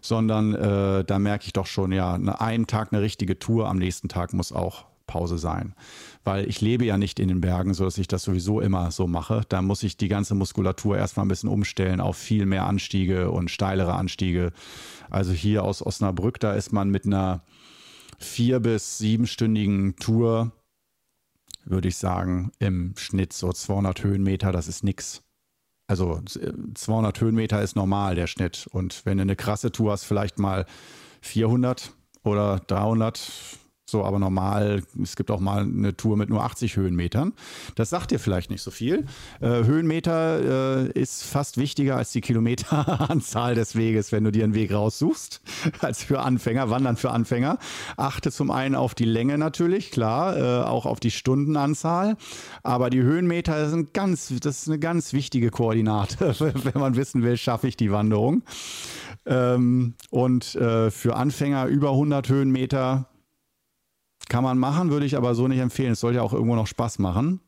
sondern 0.00 0.54
äh, 0.54 1.04
da 1.04 1.18
merke 1.18 1.46
ich 1.46 1.52
doch 1.52 1.66
schon, 1.66 1.92
ja, 1.92 2.14
an 2.14 2.28
einem 2.28 2.66
Tag 2.66 2.92
eine 2.92 3.02
richtige 3.02 3.38
Tour, 3.38 3.68
am 3.68 3.78
nächsten 3.78 4.08
Tag 4.08 4.32
muss 4.32 4.52
auch 4.52 4.86
Pause 5.06 5.38
sein. 5.38 5.74
Weil 6.24 6.48
ich 6.48 6.60
lebe 6.60 6.84
ja 6.84 6.96
nicht 6.96 7.20
in 7.20 7.28
den 7.28 7.40
Bergen, 7.40 7.74
sodass 7.74 7.98
ich 7.98 8.08
das 8.08 8.22
sowieso 8.22 8.60
immer 8.60 8.90
so 8.90 9.06
mache. 9.06 9.42
Da 9.48 9.60
muss 9.62 9.82
ich 9.82 9.96
die 9.96 10.08
ganze 10.08 10.34
Muskulatur 10.34 10.96
erstmal 10.96 11.26
ein 11.26 11.28
bisschen 11.28 11.50
umstellen 11.50 12.00
auf 12.00 12.16
viel 12.16 12.46
mehr 12.46 12.66
Anstiege 12.66 13.30
und 13.30 13.50
steilere 13.50 13.94
Anstiege. 13.94 14.52
Also 15.10 15.32
hier 15.32 15.64
aus 15.64 15.84
Osnabrück, 15.84 16.40
da 16.40 16.54
ist 16.54 16.72
man 16.72 16.90
mit 16.90 17.04
einer 17.04 17.42
vier- 18.18 18.60
bis 18.60 18.98
siebenstündigen 18.98 19.96
Tour, 19.96 20.52
würde 21.64 21.88
ich 21.88 21.96
sagen, 21.96 22.52
im 22.58 22.94
Schnitt 22.96 23.32
so 23.32 23.52
200 23.52 24.02
Höhenmeter, 24.02 24.52
das 24.52 24.68
ist 24.68 24.84
nix. 24.84 25.22
Also 25.86 26.20
200 26.74 27.20
Höhenmeter 27.20 27.62
ist 27.62 27.76
normal, 27.76 28.14
der 28.14 28.26
Schnitt. 28.26 28.66
Und 28.70 29.04
wenn 29.04 29.18
du 29.18 29.22
eine 29.22 29.36
krasse 29.36 29.70
Tour 29.70 29.92
hast, 29.92 30.04
vielleicht 30.04 30.38
mal 30.38 30.66
400 31.20 31.92
oder 32.22 32.60
300, 32.60 33.58
so, 33.86 34.02
aber 34.02 34.18
normal, 34.18 34.82
es 35.02 35.14
gibt 35.14 35.30
auch 35.30 35.40
mal 35.40 35.62
eine 35.62 35.94
Tour 35.94 36.16
mit 36.16 36.30
nur 36.30 36.42
80 36.42 36.76
Höhenmetern. 36.76 37.34
Das 37.74 37.90
sagt 37.90 38.12
dir 38.12 38.18
vielleicht 38.18 38.50
nicht 38.50 38.62
so 38.62 38.70
viel. 38.70 39.04
Äh, 39.42 39.64
Höhenmeter 39.64 40.86
äh, 40.86 40.98
ist 40.98 41.22
fast 41.22 41.58
wichtiger 41.58 41.96
als 41.96 42.10
die 42.10 42.22
Kilometeranzahl 42.22 43.54
des 43.54 43.76
Weges, 43.76 44.10
wenn 44.10 44.24
du 44.24 44.32
dir 44.32 44.44
einen 44.44 44.54
Weg 44.54 44.72
raussuchst, 44.72 45.42
als 45.80 46.02
für 46.02 46.20
Anfänger, 46.20 46.70
Wandern 46.70 46.96
für 46.96 47.10
Anfänger. 47.10 47.58
Achte 47.98 48.32
zum 48.32 48.50
einen 48.50 48.74
auf 48.74 48.94
die 48.94 49.04
Länge 49.04 49.36
natürlich, 49.36 49.90
klar, 49.90 50.36
äh, 50.36 50.64
auch 50.64 50.86
auf 50.86 50.98
die 50.98 51.10
Stundenanzahl. 51.10 52.16
Aber 52.62 52.88
die 52.88 53.02
Höhenmeter 53.02 53.68
sind 53.68 53.92
ganz, 53.92 54.32
das 54.40 54.62
ist 54.62 54.68
eine 54.68 54.78
ganz 54.78 55.12
wichtige 55.12 55.50
Koordinate, 55.50 56.34
wenn 56.38 56.80
man 56.80 56.96
wissen 56.96 57.22
will, 57.22 57.36
schaffe 57.36 57.68
ich 57.68 57.76
die 57.76 57.92
Wanderung. 57.92 58.44
Ähm, 59.26 59.94
und 60.08 60.54
äh, 60.54 60.90
für 60.90 61.16
Anfänger 61.16 61.66
über 61.66 61.90
100 61.90 62.30
Höhenmeter 62.30 63.08
kann 64.28 64.44
man 64.44 64.58
machen, 64.58 64.90
würde 64.90 65.06
ich 65.06 65.16
aber 65.16 65.34
so 65.34 65.48
nicht 65.48 65.60
empfehlen. 65.60 65.92
Es 65.92 66.00
soll 66.00 66.14
ja 66.14 66.22
auch 66.22 66.32
irgendwo 66.32 66.54
noch 66.54 66.66
Spaß 66.66 66.98
machen. 66.98 67.40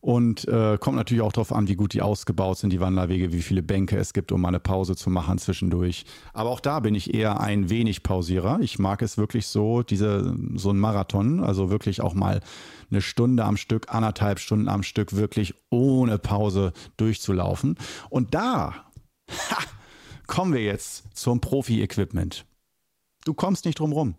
Und 0.00 0.48
äh, 0.48 0.78
kommt 0.78 0.96
natürlich 0.96 1.22
auch 1.22 1.32
darauf 1.32 1.52
an, 1.52 1.68
wie 1.68 1.74
gut 1.74 1.92
die 1.92 2.00
ausgebaut 2.00 2.56
sind, 2.56 2.72
die 2.72 2.80
Wanderwege, 2.80 3.34
wie 3.34 3.42
viele 3.42 3.62
Bänke 3.62 3.98
es 3.98 4.14
gibt, 4.14 4.32
um 4.32 4.40
mal 4.40 4.48
eine 4.48 4.60
Pause 4.60 4.96
zu 4.96 5.10
machen 5.10 5.36
zwischendurch. 5.36 6.06
Aber 6.32 6.48
auch 6.48 6.60
da 6.60 6.80
bin 6.80 6.94
ich 6.94 7.12
eher 7.12 7.40
ein 7.40 7.68
wenig 7.68 8.02
Pausierer. 8.02 8.60
Ich 8.62 8.78
mag 8.78 9.02
es 9.02 9.18
wirklich 9.18 9.46
so, 9.46 9.82
diese, 9.82 10.34
so 10.54 10.70
ein 10.70 10.78
Marathon, 10.78 11.44
also 11.44 11.68
wirklich 11.68 12.00
auch 12.00 12.14
mal 12.14 12.40
eine 12.90 13.02
Stunde 13.02 13.44
am 13.44 13.58
Stück, 13.58 13.92
anderthalb 13.92 14.38
Stunden 14.38 14.68
am 14.68 14.82
Stück, 14.82 15.16
wirklich 15.16 15.54
ohne 15.68 16.18
Pause 16.18 16.72
durchzulaufen. 16.96 17.76
Und 18.08 18.34
da 18.34 18.86
ha, 19.50 19.58
kommen 20.26 20.54
wir 20.54 20.62
jetzt 20.62 21.04
zum 21.14 21.42
Profi-Equipment. 21.42 22.46
Du 23.26 23.34
kommst 23.34 23.66
nicht 23.66 23.78
drum 23.78 23.92
rum. 23.92 24.14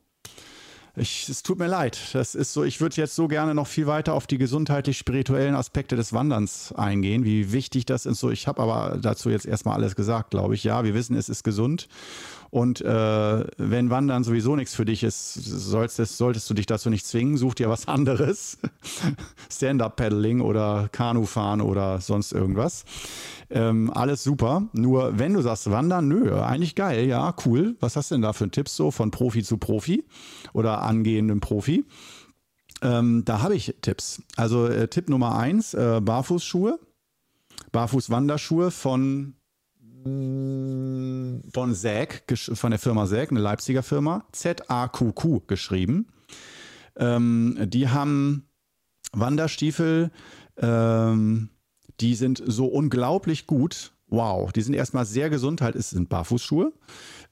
Ich, 1.02 1.28
es 1.30 1.42
tut 1.42 1.58
mir 1.58 1.66
leid. 1.66 2.00
Das 2.14 2.36
ist 2.36 2.54
so, 2.54 2.64
ich 2.64 2.80
würde 2.80 2.96
jetzt 2.98 3.16
so 3.16 3.28
gerne 3.28 3.56
noch 3.56 3.66
viel 3.66 3.88
weiter 3.88 4.14
auf 4.14 4.28
die 4.28 4.38
gesundheitlich-spirituellen 4.38 5.56
Aspekte 5.56 5.96
des 5.96 6.14
Wanderns 6.14 6.74
eingehen, 6.74 7.26
wie 7.26 7.52
wichtig 7.52 7.88
das 7.88 8.06
ist. 8.06 8.20
So, 8.20 8.30
ich 8.30 8.48
habe 8.48 8.62
aber 8.62 9.00
dazu 9.02 9.32
jetzt 9.32 9.48
erstmal 9.48 9.74
alles 9.78 9.96
gesagt, 9.96 10.30
glaube 10.30 10.54
ich. 10.54 10.64
Ja, 10.64 10.84
wir 10.84 10.94
wissen, 10.94 11.16
es 11.16 11.28
ist 11.28 11.44
gesund. 11.44 11.88
Und 12.52 12.82
äh, 12.82 13.46
wenn 13.58 13.90
Wandern 13.90 14.26
sowieso 14.26 14.58
nichts 14.58 14.76
für 14.76 14.84
dich 14.84 15.04
ist, 15.04 15.34
solltest, 15.36 16.18
solltest 16.18 16.50
du 16.50 16.54
dich 16.54 16.66
dazu 16.66 16.90
nicht 16.90 17.06
zwingen. 17.06 17.38
Such 17.38 17.56
dir 17.56 17.70
was 17.70 17.88
anderes. 17.88 18.58
Stand-up-Paddling 19.50 20.42
oder 20.42 20.90
Kanufahren 20.92 21.62
oder 21.62 22.02
sonst 22.02 22.34
irgendwas. 22.34 22.84
Ähm, 23.50 23.90
alles 23.94 24.24
super. 24.24 24.68
Nur 24.74 25.18
wenn 25.18 25.34
du 25.34 25.42
sagst 25.42 25.72
Wandern, 25.72 26.10
nö, 26.10 26.42
eigentlich 26.42 26.76
geil, 26.76 27.06
ja, 27.08 27.34
cool. 27.46 27.78
Was 27.80 27.96
hast 27.96 28.12
du 28.12 28.16
denn 28.16 28.22
da 28.22 28.34
für 28.34 28.52
Tipps 28.52 28.76
so 28.76 28.92
von 28.92 29.12
Profi 29.12 29.44
zu 29.44 29.58
Profi 29.58 30.04
oder 30.52 30.82
angehendem 30.82 31.40
Profi? 31.40 31.86
Ähm, 32.82 33.24
da 33.24 33.42
habe 33.42 33.56
ich 33.56 33.76
Tipps. 33.82 34.22
Also 34.36 34.68
äh, 34.68 34.90
Tipp 34.90 35.08
Nummer 35.08 35.38
eins, 35.38 35.74
äh, 35.74 36.02
Barfußschuhe. 36.04 36.80
Barfußwanderschuhe 37.72 38.72
von 38.72 39.36
von 40.04 41.74
Säg, 41.74 42.24
von 42.36 42.72
der 42.72 42.80
Firma 42.80 43.06
Säg, 43.06 43.32
eine 43.32 43.40
Leipziger 43.40 43.84
Firma, 43.84 44.26
Z-A-Q-Q 44.32 45.42
geschrieben. 45.48 46.08
Ähm, 46.96 47.58
die 47.68 47.90
haben 47.90 48.48
Wanderstiefel, 49.14 50.12
ähm, 50.58 51.50
die 52.00 52.16
sind 52.16 52.42
so 52.46 52.68
unglaublich 52.68 53.48
gut. 53.48 53.94
Wow, 54.08 54.52
die 54.52 54.62
sind 54.62 54.74
erstmal 54.74 55.06
sehr 55.06 55.30
gesund, 55.30 55.62
halt, 55.62 55.76
es 55.76 55.92
sind 55.92 56.10
Barfußschuhe. 56.10 56.74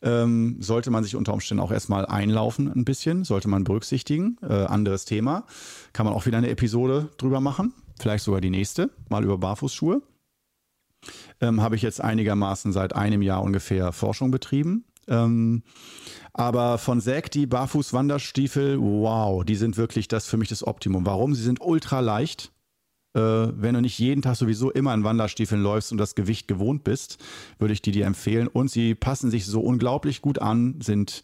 Ähm, 0.01 0.57
sollte 0.61 0.91
man 0.91 1.03
sich 1.03 1.17
unter 1.17 1.33
Umständen 1.33 1.61
auch 1.61 1.71
erstmal 1.71 2.05
einlaufen 2.05 2.71
ein 2.71 2.85
bisschen, 2.85 3.25
sollte 3.25 3.49
man 3.49 3.65
berücksichtigen. 3.65 4.37
Äh, 4.41 4.53
anderes 4.53 5.03
Thema. 5.03 5.45
Kann 5.91 6.05
man 6.05 6.15
auch 6.15 6.25
wieder 6.25 6.37
eine 6.37 6.49
Episode 6.49 7.09
drüber 7.17 7.41
machen. 7.41 7.73
Vielleicht 7.99 8.23
sogar 8.23 8.39
die 8.39 8.49
nächste, 8.49 8.91
mal 9.09 9.25
über 9.25 9.37
Barfußschuhe. 9.37 10.01
Ähm, 11.41 11.61
Habe 11.61 11.75
ich 11.75 11.81
jetzt 11.81 12.01
einigermaßen 12.01 12.71
seit 12.71 12.95
einem 12.95 13.21
Jahr 13.21 13.43
ungefähr 13.43 13.91
Forschung 13.91 14.31
betrieben. 14.31 14.85
Ähm, 15.07 15.63
aber 16.33 16.77
von 16.77 17.01
Zack 17.01 17.31
die 17.31 17.47
Barfuß-Wanderstiefel, 17.47 18.79
wow, 18.79 19.43
die 19.43 19.55
sind 19.55 19.77
wirklich 19.77 20.07
das 20.07 20.27
für 20.27 20.37
mich 20.37 20.49
das 20.49 20.65
Optimum. 20.65 21.05
Warum? 21.05 21.33
Sie 21.33 21.43
sind 21.43 21.61
ultra 21.61 21.99
leicht 21.99 22.51
äh, 23.15 23.19
wenn 23.19 23.73
du 23.73 23.81
nicht 23.81 23.97
jeden 23.99 24.21
Tag 24.21 24.35
sowieso 24.35 24.71
immer 24.71 24.93
in 24.93 25.03
Wanderstiefeln 25.03 25.61
läufst 25.61 25.91
und 25.91 25.97
das 25.97 26.15
Gewicht 26.15 26.47
gewohnt 26.47 26.83
bist, 26.83 27.17
würde 27.57 27.73
ich 27.73 27.81
die 27.81 27.91
dir 27.91 28.05
empfehlen. 28.05 28.47
Und 28.47 28.69
sie 28.69 28.95
passen 28.95 29.31
sich 29.31 29.45
so 29.45 29.61
unglaublich 29.61 30.21
gut 30.21 30.39
an, 30.39 30.79
sind 30.81 31.23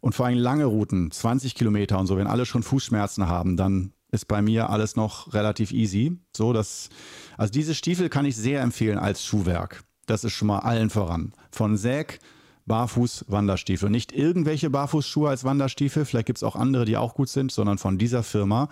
und 0.00 0.14
vor 0.14 0.26
allem 0.26 0.38
lange 0.38 0.64
Routen, 0.64 1.10
20 1.10 1.54
Kilometer 1.54 1.98
und 1.98 2.06
so, 2.06 2.16
wenn 2.16 2.26
alle 2.26 2.46
schon 2.46 2.62
Fußschmerzen 2.62 3.28
haben, 3.28 3.56
dann 3.56 3.92
ist 4.12 4.28
bei 4.28 4.42
mir 4.42 4.70
alles 4.70 4.94
noch 4.94 5.32
relativ 5.34 5.72
easy. 5.72 6.18
So, 6.36 6.52
dass, 6.52 6.90
also 7.36 7.50
diese 7.50 7.74
Stiefel 7.74 8.08
kann 8.08 8.26
ich 8.26 8.36
sehr 8.36 8.60
empfehlen 8.60 8.98
als 8.98 9.24
Schuhwerk. 9.24 9.82
Das 10.06 10.22
ist 10.22 10.34
schon 10.34 10.48
mal 10.48 10.60
allen 10.60 10.90
voran. 10.90 11.32
Von 11.50 11.76
Säg 11.76 12.20
Barfuß-Wanderstiefel. 12.66 13.90
Nicht 13.90 14.12
irgendwelche 14.12 14.70
Barfußschuhe 14.70 15.30
als 15.30 15.44
Wanderstiefel, 15.44 16.04
vielleicht 16.04 16.26
gibt 16.26 16.38
es 16.38 16.42
auch 16.44 16.54
andere, 16.54 16.84
die 16.84 16.96
auch 16.96 17.14
gut 17.14 17.28
sind, 17.28 17.50
sondern 17.50 17.78
von 17.78 17.98
dieser 17.98 18.22
Firma. 18.22 18.68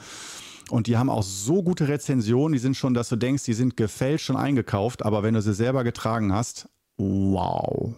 Und 0.71 0.87
die 0.87 0.97
haben 0.97 1.11
auch 1.11 1.25
so 1.25 1.63
gute 1.63 1.89
Rezensionen, 1.89 2.53
die 2.53 2.61
sind 2.61 2.77
schon, 2.77 2.95
dass 2.95 3.09
du 3.09 3.17
denkst, 3.17 3.45
die 3.45 3.55
sind 3.55 3.77
gefälscht 3.77 4.27
schon 4.27 4.37
eingekauft, 4.37 5.05
aber 5.05 5.23
wenn 5.23 5.35
du 5.35 5.43
sie 5.43 5.55
selber 5.55 5.83
getragen 5.83 6.33
hast, 6.33 6.69
wow. 6.97 7.95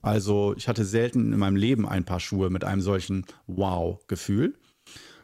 Also 0.00 0.54
ich 0.56 0.66
hatte 0.66 0.84
selten 0.84 1.32
in 1.32 1.38
meinem 1.38 1.54
Leben 1.54 1.88
ein 1.88 2.04
paar 2.04 2.18
Schuhe 2.18 2.50
mit 2.50 2.64
einem 2.64 2.80
solchen 2.80 3.24
Wow-Gefühl. 3.46 4.58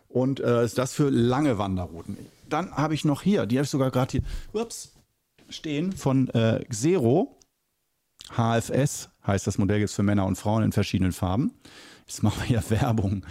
Und 0.08 0.40
äh, 0.40 0.64
ist 0.64 0.78
das 0.78 0.94
für 0.94 1.10
lange 1.10 1.58
Wanderrouten. 1.58 2.16
Dann 2.48 2.72
habe 2.72 2.94
ich 2.94 3.04
noch 3.04 3.22
hier, 3.22 3.46
die 3.46 3.58
habe 3.58 3.64
ich 3.64 3.70
sogar 3.70 3.90
gerade 3.90 4.12
hier 4.12 4.22
ups, 4.52 4.92
stehen, 5.48 5.92
von 5.92 6.28
äh, 6.30 6.64
Xero. 6.68 7.36
HFS 8.36 9.10
heißt 9.26 9.46
das 9.46 9.58
Modell 9.58 9.78
gibt 9.78 9.90
es 9.90 9.96
für 9.96 10.02
Männer 10.02 10.26
und 10.26 10.36
Frauen 10.36 10.62
in 10.62 10.72
verschiedenen 10.72 11.12
Farben 11.12 11.52
jetzt 12.08 12.22
machen 12.22 12.42
wir 12.46 12.56
ja 12.56 12.70
Werbung, 12.70 13.24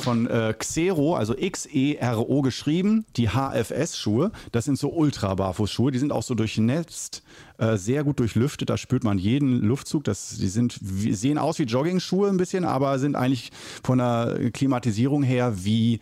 von 0.00 0.26
äh, 0.26 0.54
Xero, 0.56 1.16
also 1.16 1.34
X-E-R-O 1.36 2.42
geschrieben, 2.42 3.06
die 3.16 3.30
HFS-Schuhe. 3.30 4.30
Das 4.52 4.66
sind 4.66 4.78
so 4.78 4.90
Ultra-Barfußschuhe, 4.90 5.90
die 5.90 5.98
sind 5.98 6.12
auch 6.12 6.22
so 6.22 6.34
durchnetzt, 6.34 7.22
äh, 7.56 7.76
sehr 7.76 8.04
gut 8.04 8.20
durchlüftet, 8.20 8.70
da 8.70 8.76
spürt 8.76 9.02
man 9.02 9.18
jeden 9.18 9.62
Luftzug. 9.62 10.04
Das, 10.04 10.36
die 10.36 10.48
sind, 10.48 10.78
sehen 10.82 11.38
aus 11.38 11.58
wie 11.58 11.64
Jogging-Schuhe 11.64 12.28
ein 12.28 12.36
bisschen, 12.36 12.64
aber 12.64 12.98
sind 12.98 13.16
eigentlich 13.16 13.50
von 13.82 13.98
der 13.98 14.50
Klimatisierung 14.52 15.22
her 15.22 15.64
wie 15.64 16.00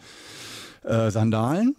äh, 0.82 1.10
Sandalen. 1.10 1.76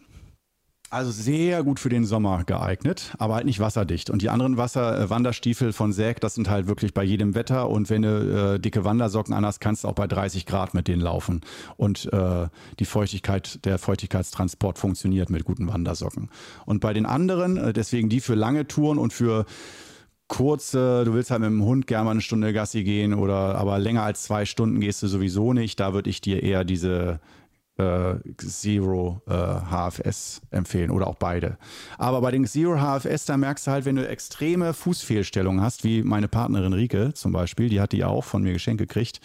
Also 0.89 1.11
sehr 1.11 1.63
gut 1.63 1.81
für 1.81 1.89
den 1.89 2.05
Sommer 2.05 2.45
geeignet, 2.45 3.13
aber 3.17 3.35
halt 3.35 3.45
nicht 3.45 3.59
wasserdicht. 3.59 4.09
Und 4.09 4.21
die 4.21 4.29
anderen 4.29 4.55
Wasser 4.55 4.97
äh, 4.97 5.09
Wanderstiefel 5.09 5.73
von 5.73 5.91
Säg, 5.91 6.21
das 6.21 6.35
sind 6.35 6.49
halt 6.49 6.67
wirklich 6.67 6.93
bei 6.93 7.03
jedem 7.03 7.35
Wetter. 7.35 7.69
Und 7.69 7.89
wenn 7.89 8.03
du 8.03 8.53
äh, 8.53 8.59
dicke 8.59 8.85
Wandersocken 8.85 9.33
anhast, 9.33 9.59
kannst 9.59 9.83
du 9.83 9.89
auch 9.89 9.95
bei 9.95 10.07
30 10.07 10.45
Grad 10.45 10.73
mit 10.73 10.87
denen 10.87 11.01
laufen. 11.01 11.41
Und 11.75 12.11
äh, 12.13 12.47
die 12.79 12.85
Feuchtigkeit, 12.85 13.65
der 13.65 13.79
Feuchtigkeitstransport 13.79 14.77
funktioniert 14.77 15.29
mit 15.29 15.43
guten 15.43 15.67
Wandersocken. 15.67 16.29
Und 16.65 16.79
bei 16.79 16.93
den 16.93 17.05
anderen, 17.05 17.57
äh, 17.57 17.73
deswegen 17.73 18.07
die 18.07 18.21
für 18.21 18.35
lange 18.35 18.65
Touren 18.65 18.97
und 18.97 19.11
für 19.11 19.45
kurze, 20.29 21.03
du 21.03 21.13
willst 21.13 21.31
halt 21.31 21.41
mit 21.41 21.49
dem 21.49 21.63
Hund 21.63 21.87
gerne 21.87 22.05
mal 22.05 22.11
eine 22.11 22.21
Stunde 22.21 22.53
Gassi 22.53 22.83
gehen 22.83 23.13
oder 23.13 23.55
aber 23.55 23.77
länger 23.79 24.03
als 24.03 24.23
zwei 24.23 24.45
Stunden 24.45 24.79
gehst 24.79 25.03
du 25.03 25.07
sowieso 25.07 25.51
nicht. 25.51 25.81
Da 25.81 25.93
würde 25.93 26.09
ich 26.09 26.21
dir 26.21 26.43
eher 26.43 26.63
diese 26.63 27.19
äh, 27.77 28.15
Zero 28.37 29.21
äh, 29.27 29.33
HFS 29.33 30.41
empfehlen 30.51 30.91
oder 30.91 31.07
auch 31.07 31.15
beide. 31.15 31.57
Aber 31.97 32.21
bei 32.21 32.31
den 32.31 32.45
Zero 32.45 32.77
HFS, 32.77 33.25
da 33.25 33.37
merkst 33.37 33.67
du 33.67 33.71
halt, 33.71 33.85
wenn 33.85 33.95
du 33.95 34.07
extreme 34.07 34.73
Fußfehlstellungen 34.73 35.61
hast, 35.61 35.83
wie 35.83 36.03
meine 36.03 36.27
Partnerin 36.27 36.73
Rike 36.73 37.13
zum 37.13 37.31
Beispiel, 37.31 37.69
die 37.69 37.81
hat 37.81 37.91
die 37.91 38.03
auch 38.03 38.23
von 38.23 38.43
mir 38.43 38.53
geschenkt 38.53 38.79
gekriegt, 38.79 39.21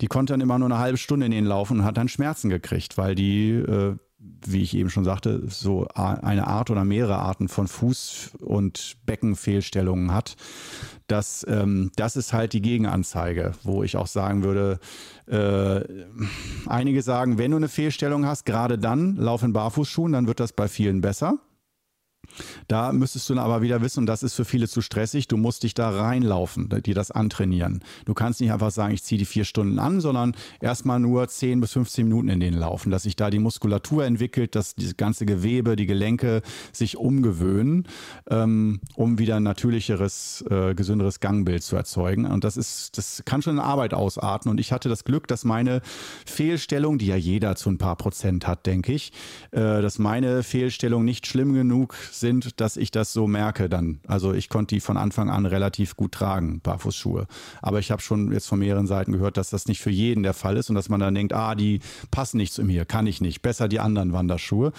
die 0.00 0.06
konnte 0.06 0.32
dann 0.32 0.40
immer 0.40 0.58
nur 0.58 0.68
eine 0.68 0.78
halbe 0.78 0.98
Stunde 0.98 1.26
in 1.26 1.32
den 1.32 1.44
laufen 1.44 1.80
und 1.80 1.84
hat 1.84 1.96
dann 1.96 2.08
Schmerzen 2.08 2.50
gekriegt, 2.50 2.98
weil 2.98 3.14
die 3.14 3.50
äh, 3.50 3.96
wie 4.46 4.62
ich 4.62 4.76
eben 4.76 4.90
schon 4.90 5.04
sagte, 5.04 5.42
so 5.48 5.86
eine 5.94 6.46
Art 6.46 6.70
oder 6.70 6.84
mehrere 6.84 7.18
Arten 7.18 7.48
von 7.48 7.66
Fuß- 7.66 8.36
und 8.38 8.96
Beckenfehlstellungen 9.06 10.12
hat. 10.12 10.36
Das, 11.06 11.44
ähm, 11.48 11.90
das 11.96 12.16
ist 12.16 12.32
halt 12.32 12.52
die 12.52 12.62
Gegenanzeige, 12.62 13.52
wo 13.62 13.82
ich 13.82 13.96
auch 13.96 14.06
sagen 14.06 14.42
würde, 14.42 14.78
äh, 15.26 15.80
einige 16.66 17.02
sagen, 17.02 17.38
wenn 17.38 17.50
du 17.50 17.56
eine 17.56 17.68
Fehlstellung 17.68 18.26
hast, 18.26 18.44
gerade 18.44 18.78
dann 18.78 19.16
lauf 19.16 19.42
in 19.42 19.52
Barfußschuhen, 19.52 20.12
dann 20.12 20.26
wird 20.26 20.40
das 20.40 20.52
bei 20.52 20.68
vielen 20.68 21.00
besser. 21.00 21.38
Da 22.68 22.92
müsstest 22.92 23.28
du 23.28 23.34
dann 23.34 23.44
aber 23.44 23.62
wieder 23.62 23.82
wissen, 23.82 24.00
und 24.00 24.06
das 24.06 24.22
ist 24.22 24.34
für 24.34 24.44
viele 24.44 24.68
zu 24.68 24.80
stressig, 24.80 25.28
du 25.28 25.36
musst 25.36 25.62
dich 25.62 25.74
da 25.74 25.90
reinlaufen, 25.90 26.68
dir 26.84 26.94
das 26.94 27.10
antrainieren. 27.10 27.82
Du 28.04 28.14
kannst 28.14 28.40
nicht 28.40 28.52
einfach 28.52 28.70
sagen, 28.70 28.94
ich 28.94 29.02
ziehe 29.02 29.18
die 29.18 29.24
vier 29.24 29.44
Stunden 29.44 29.78
an, 29.78 30.00
sondern 30.00 30.34
erstmal 30.60 31.00
nur 31.00 31.28
10 31.28 31.60
bis 31.60 31.72
15 31.72 32.04
Minuten 32.04 32.28
in 32.28 32.40
denen 32.40 32.58
laufen, 32.58 32.90
dass 32.90 33.04
sich 33.04 33.16
da 33.16 33.30
die 33.30 33.38
Muskulatur 33.38 34.04
entwickelt, 34.04 34.54
dass 34.54 34.74
dieses 34.74 34.96
ganze 34.96 35.26
Gewebe, 35.26 35.76
die 35.76 35.86
Gelenke 35.86 36.42
sich 36.72 36.96
umgewöhnen, 36.96 37.86
ähm, 38.30 38.80
um 38.94 39.18
wieder 39.18 39.36
ein 39.36 39.42
natürlicheres, 39.42 40.44
äh, 40.50 40.74
gesünderes 40.74 41.20
Gangbild 41.20 41.62
zu 41.62 41.76
erzeugen. 41.76 42.26
Und 42.26 42.44
das 42.44 42.56
ist, 42.56 42.98
das 42.98 43.22
kann 43.24 43.42
schon 43.42 43.58
eine 43.58 43.66
Arbeit 43.66 43.94
ausarten. 43.94 44.50
Und 44.50 44.60
ich 44.60 44.72
hatte 44.72 44.88
das 44.88 45.04
Glück, 45.04 45.26
dass 45.28 45.44
meine 45.44 45.80
Fehlstellung, 46.26 46.98
die 46.98 47.06
ja 47.06 47.16
jeder 47.16 47.56
zu 47.56 47.70
ein 47.70 47.78
paar 47.78 47.96
Prozent 47.96 48.46
hat, 48.46 48.66
denke 48.66 48.92
ich, 48.92 49.12
äh, 49.50 49.82
dass 49.82 49.98
meine 49.98 50.42
Fehlstellung 50.42 51.04
nicht 51.04 51.26
schlimm 51.26 51.54
genug 51.54 51.96
sind, 52.12 52.60
dass 52.60 52.76
ich 52.76 52.90
das 52.90 53.12
so 53.12 53.26
merke 53.26 53.68
dann. 53.68 54.00
Also 54.06 54.32
ich 54.32 54.48
konnte 54.48 54.74
die 54.74 54.80
von 54.80 54.96
Anfang 54.96 55.30
an 55.30 55.46
relativ 55.46 55.96
gut 55.96 56.12
tragen, 56.12 56.60
Barfußschuhe. 56.60 57.26
Aber 57.62 57.78
ich 57.78 57.90
habe 57.90 58.02
schon 58.02 58.32
jetzt 58.32 58.46
von 58.46 58.58
mehreren 58.58 58.86
Seiten 58.86 59.12
gehört, 59.12 59.36
dass 59.36 59.50
das 59.50 59.66
nicht 59.66 59.80
für 59.80 59.90
jeden 59.90 60.22
der 60.22 60.34
Fall 60.34 60.56
ist 60.56 60.68
und 60.68 60.74
dass 60.74 60.88
man 60.88 61.00
dann 61.00 61.14
denkt, 61.14 61.32
ah, 61.32 61.54
die 61.54 61.80
passen 62.10 62.38
nicht 62.38 62.52
zu 62.52 62.64
mir, 62.64 62.84
kann 62.84 63.06
ich 63.06 63.20
nicht. 63.20 63.42
Besser 63.42 63.68
die 63.68 63.80
anderen 63.80 64.12
Wanderschuhe. 64.12 64.72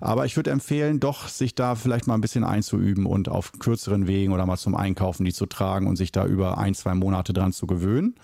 Aber 0.00 0.26
ich 0.26 0.36
würde 0.36 0.50
empfehlen, 0.50 1.00
doch 1.00 1.28
sich 1.28 1.54
da 1.54 1.74
vielleicht 1.74 2.06
mal 2.06 2.14
ein 2.14 2.20
bisschen 2.20 2.44
einzuüben 2.44 3.06
und 3.06 3.28
auf 3.28 3.52
kürzeren 3.58 4.06
Wegen 4.06 4.32
oder 4.32 4.46
mal 4.46 4.56
zum 4.56 4.74
Einkaufen 4.74 5.24
die 5.24 5.32
zu 5.32 5.46
tragen 5.46 5.86
und 5.86 5.96
sich 5.96 6.12
da 6.12 6.26
über 6.26 6.58
ein, 6.58 6.74
zwei 6.74 6.94
Monate 6.94 7.32
dran 7.32 7.52
zu 7.52 7.66
gewöhnen. 7.66 8.14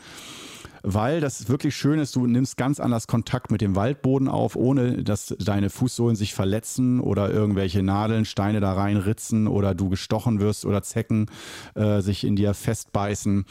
Weil 0.83 1.21
das 1.21 1.49
wirklich 1.49 1.77
schön 1.77 1.99
ist, 1.99 2.17
du 2.17 2.27
nimmst 2.27 2.57
ganz 2.57 2.81
anders 2.81 3.07
Kontakt 3.07 3.51
mit 3.51 3.61
dem 3.61 3.77
Waldboden 3.77 4.29
auf, 4.29 4.57
ohne 4.57 5.03
dass 5.05 5.35
deine 5.39 5.71
Fußsohlen 5.71 6.17
sich 6.17 6.35
verletzen 6.35 7.01
oder 7.01 7.31
irgendwelche 7.31 7.83
Nadeln, 7.83 8.25
Steine 8.25 8.61
da 8.61 8.73
reinritzen 8.73 9.47
oder 9.47 9.75
du 9.75 9.89
gestochen 9.89 10.41
wirst 10.41 10.65
oder 10.65 10.83
Zecken 10.83 11.27
äh, 11.75 12.01
sich 12.01 12.25
in 12.25 12.37
dir 12.37 12.55
festbeißen. 12.55 13.45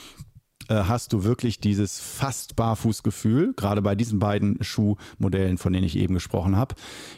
Äh, 0.68 0.84
hast 0.84 1.14
du 1.14 1.24
wirklich 1.24 1.60
dieses 1.60 2.00
fast 2.00 2.56
Barfußgefühl, 2.56 3.54
gerade 3.56 3.82
bei 3.82 3.96
diesen 3.96 4.20
beiden 4.20 4.58
Schuhmodellen, 4.64 5.58
von 5.58 5.74
denen 5.74 5.86
ich 5.86 5.98
eben 5.98 6.14
gesprochen 6.14 6.56
habe. 6.56 6.76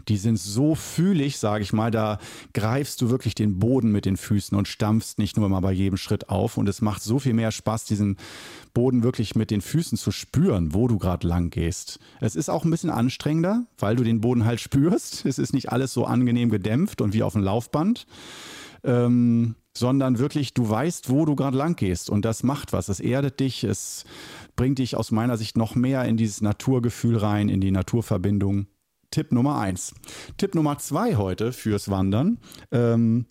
Die 0.07 0.17
sind 0.17 0.37
so 0.37 0.75
fühlig, 0.75 1.37
sage 1.37 1.63
ich 1.63 1.73
mal, 1.73 1.91
da 1.91 2.19
greifst 2.53 3.01
du 3.01 3.09
wirklich 3.09 3.35
den 3.35 3.59
Boden 3.59 3.91
mit 3.91 4.05
den 4.05 4.17
Füßen 4.17 4.57
und 4.57 4.67
stampfst 4.67 5.17
nicht 5.17 5.37
nur 5.37 5.49
mal 5.49 5.59
bei 5.59 5.71
jedem 5.71 5.97
Schritt 5.97 6.29
auf. 6.29 6.57
Und 6.57 6.67
es 6.69 6.81
macht 6.81 7.03
so 7.03 7.19
viel 7.19 7.33
mehr 7.33 7.51
Spaß, 7.51 7.85
diesen 7.85 8.17
Boden 8.73 9.03
wirklich 9.03 9.35
mit 9.35 9.51
den 9.51 9.61
Füßen 9.61 9.97
zu 9.97 10.11
spüren, 10.11 10.73
wo 10.73 10.87
du 10.87 10.97
gerade 10.97 11.27
lang 11.27 11.49
gehst. 11.49 11.99
Es 12.19 12.35
ist 12.35 12.49
auch 12.49 12.65
ein 12.65 12.71
bisschen 12.71 12.89
anstrengender, 12.89 13.65
weil 13.77 13.95
du 13.95 14.03
den 14.03 14.21
Boden 14.21 14.45
halt 14.45 14.59
spürst. 14.59 15.25
Es 15.25 15.37
ist 15.37 15.53
nicht 15.53 15.71
alles 15.71 15.93
so 15.93 16.05
angenehm 16.05 16.49
gedämpft 16.49 17.01
und 17.01 17.13
wie 17.13 17.23
auf 17.23 17.33
dem 17.33 17.43
Laufband. 17.43 18.05
Ähm, 18.83 19.55
sondern 19.75 20.19
wirklich, 20.19 20.53
du 20.53 20.69
weißt, 20.69 21.09
wo 21.09 21.25
du 21.25 21.35
gerade 21.35 21.57
lang 21.57 21.75
gehst 21.75 22.09
und 22.09 22.25
das 22.25 22.43
macht 22.43 22.73
was. 22.73 22.89
Es 22.89 22.99
erdet 22.99 23.39
dich, 23.39 23.63
es 23.63 24.05
bringt 24.55 24.79
dich 24.79 24.95
aus 24.95 25.11
meiner 25.11 25.37
Sicht 25.37 25.57
noch 25.57 25.75
mehr 25.75 26.05
in 26.05 26.17
dieses 26.17 26.41
Naturgefühl 26.41 27.17
rein, 27.17 27.49
in 27.49 27.61
die 27.61 27.71
Naturverbindung. 27.71 28.67
Tipp 29.09 29.31
Nummer 29.31 29.59
eins. 29.59 29.93
Tipp 30.37 30.55
Nummer 30.55 30.77
zwei 30.77 31.15
heute 31.15 31.53
fürs 31.53 31.89
Wandern. 31.89 32.39
Ähm, 32.71 33.25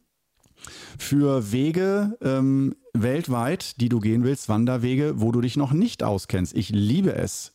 für 0.99 1.51
Wege 1.51 2.17
ähm, 2.21 2.77
weltweit, 2.93 3.81
die 3.81 3.89
du 3.89 3.99
gehen 3.99 4.23
willst, 4.23 4.49
Wanderwege, 4.49 5.15
wo 5.17 5.33
du 5.33 5.41
dich 5.41 5.57
noch 5.57 5.73
nicht 5.73 6.03
auskennst. 6.03 6.55
Ich 6.55 6.69
liebe 6.69 7.15
es, 7.15 7.53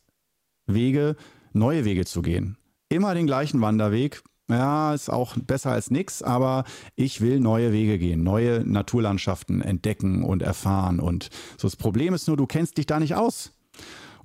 Wege, 0.65 1.15
neue 1.53 1.85
Wege 1.85 2.05
zu 2.05 2.21
gehen. 2.21 2.57
Immer 2.89 3.13
den 3.13 3.27
gleichen 3.27 3.61
Wanderweg, 3.61 4.23
ja, 4.49 4.93
ist 4.93 5.09
auch 5.09 5.35
besser 5.35 5.71
als 5.71 5.91
nichts, 5.91 6.23
aber 6.23 6.63
ich 6.95 7.21
will 7.21 7.39
neue 7.39 7.71
Wege 7.73 7.99
gehen, 7.99 8.23
neue 8.23 8.61
Naturlandschaften 8.65 9.61
entdecken 9.61 10.23
und 10.23 10.41
erfahren. 10.41 10.99
Und 10.99 11.29
so 11.57 11.67
das 11.67 11.75
Problem 11.75 12.13
ist 12.13 12.27
nur, 12.27 12.37
du 12.37 12.45
kennst 12.45 12.77
dich 12.77 12.85
da 12.85 12.99
nicht 12.99 13.15
aus. 13.15 13.51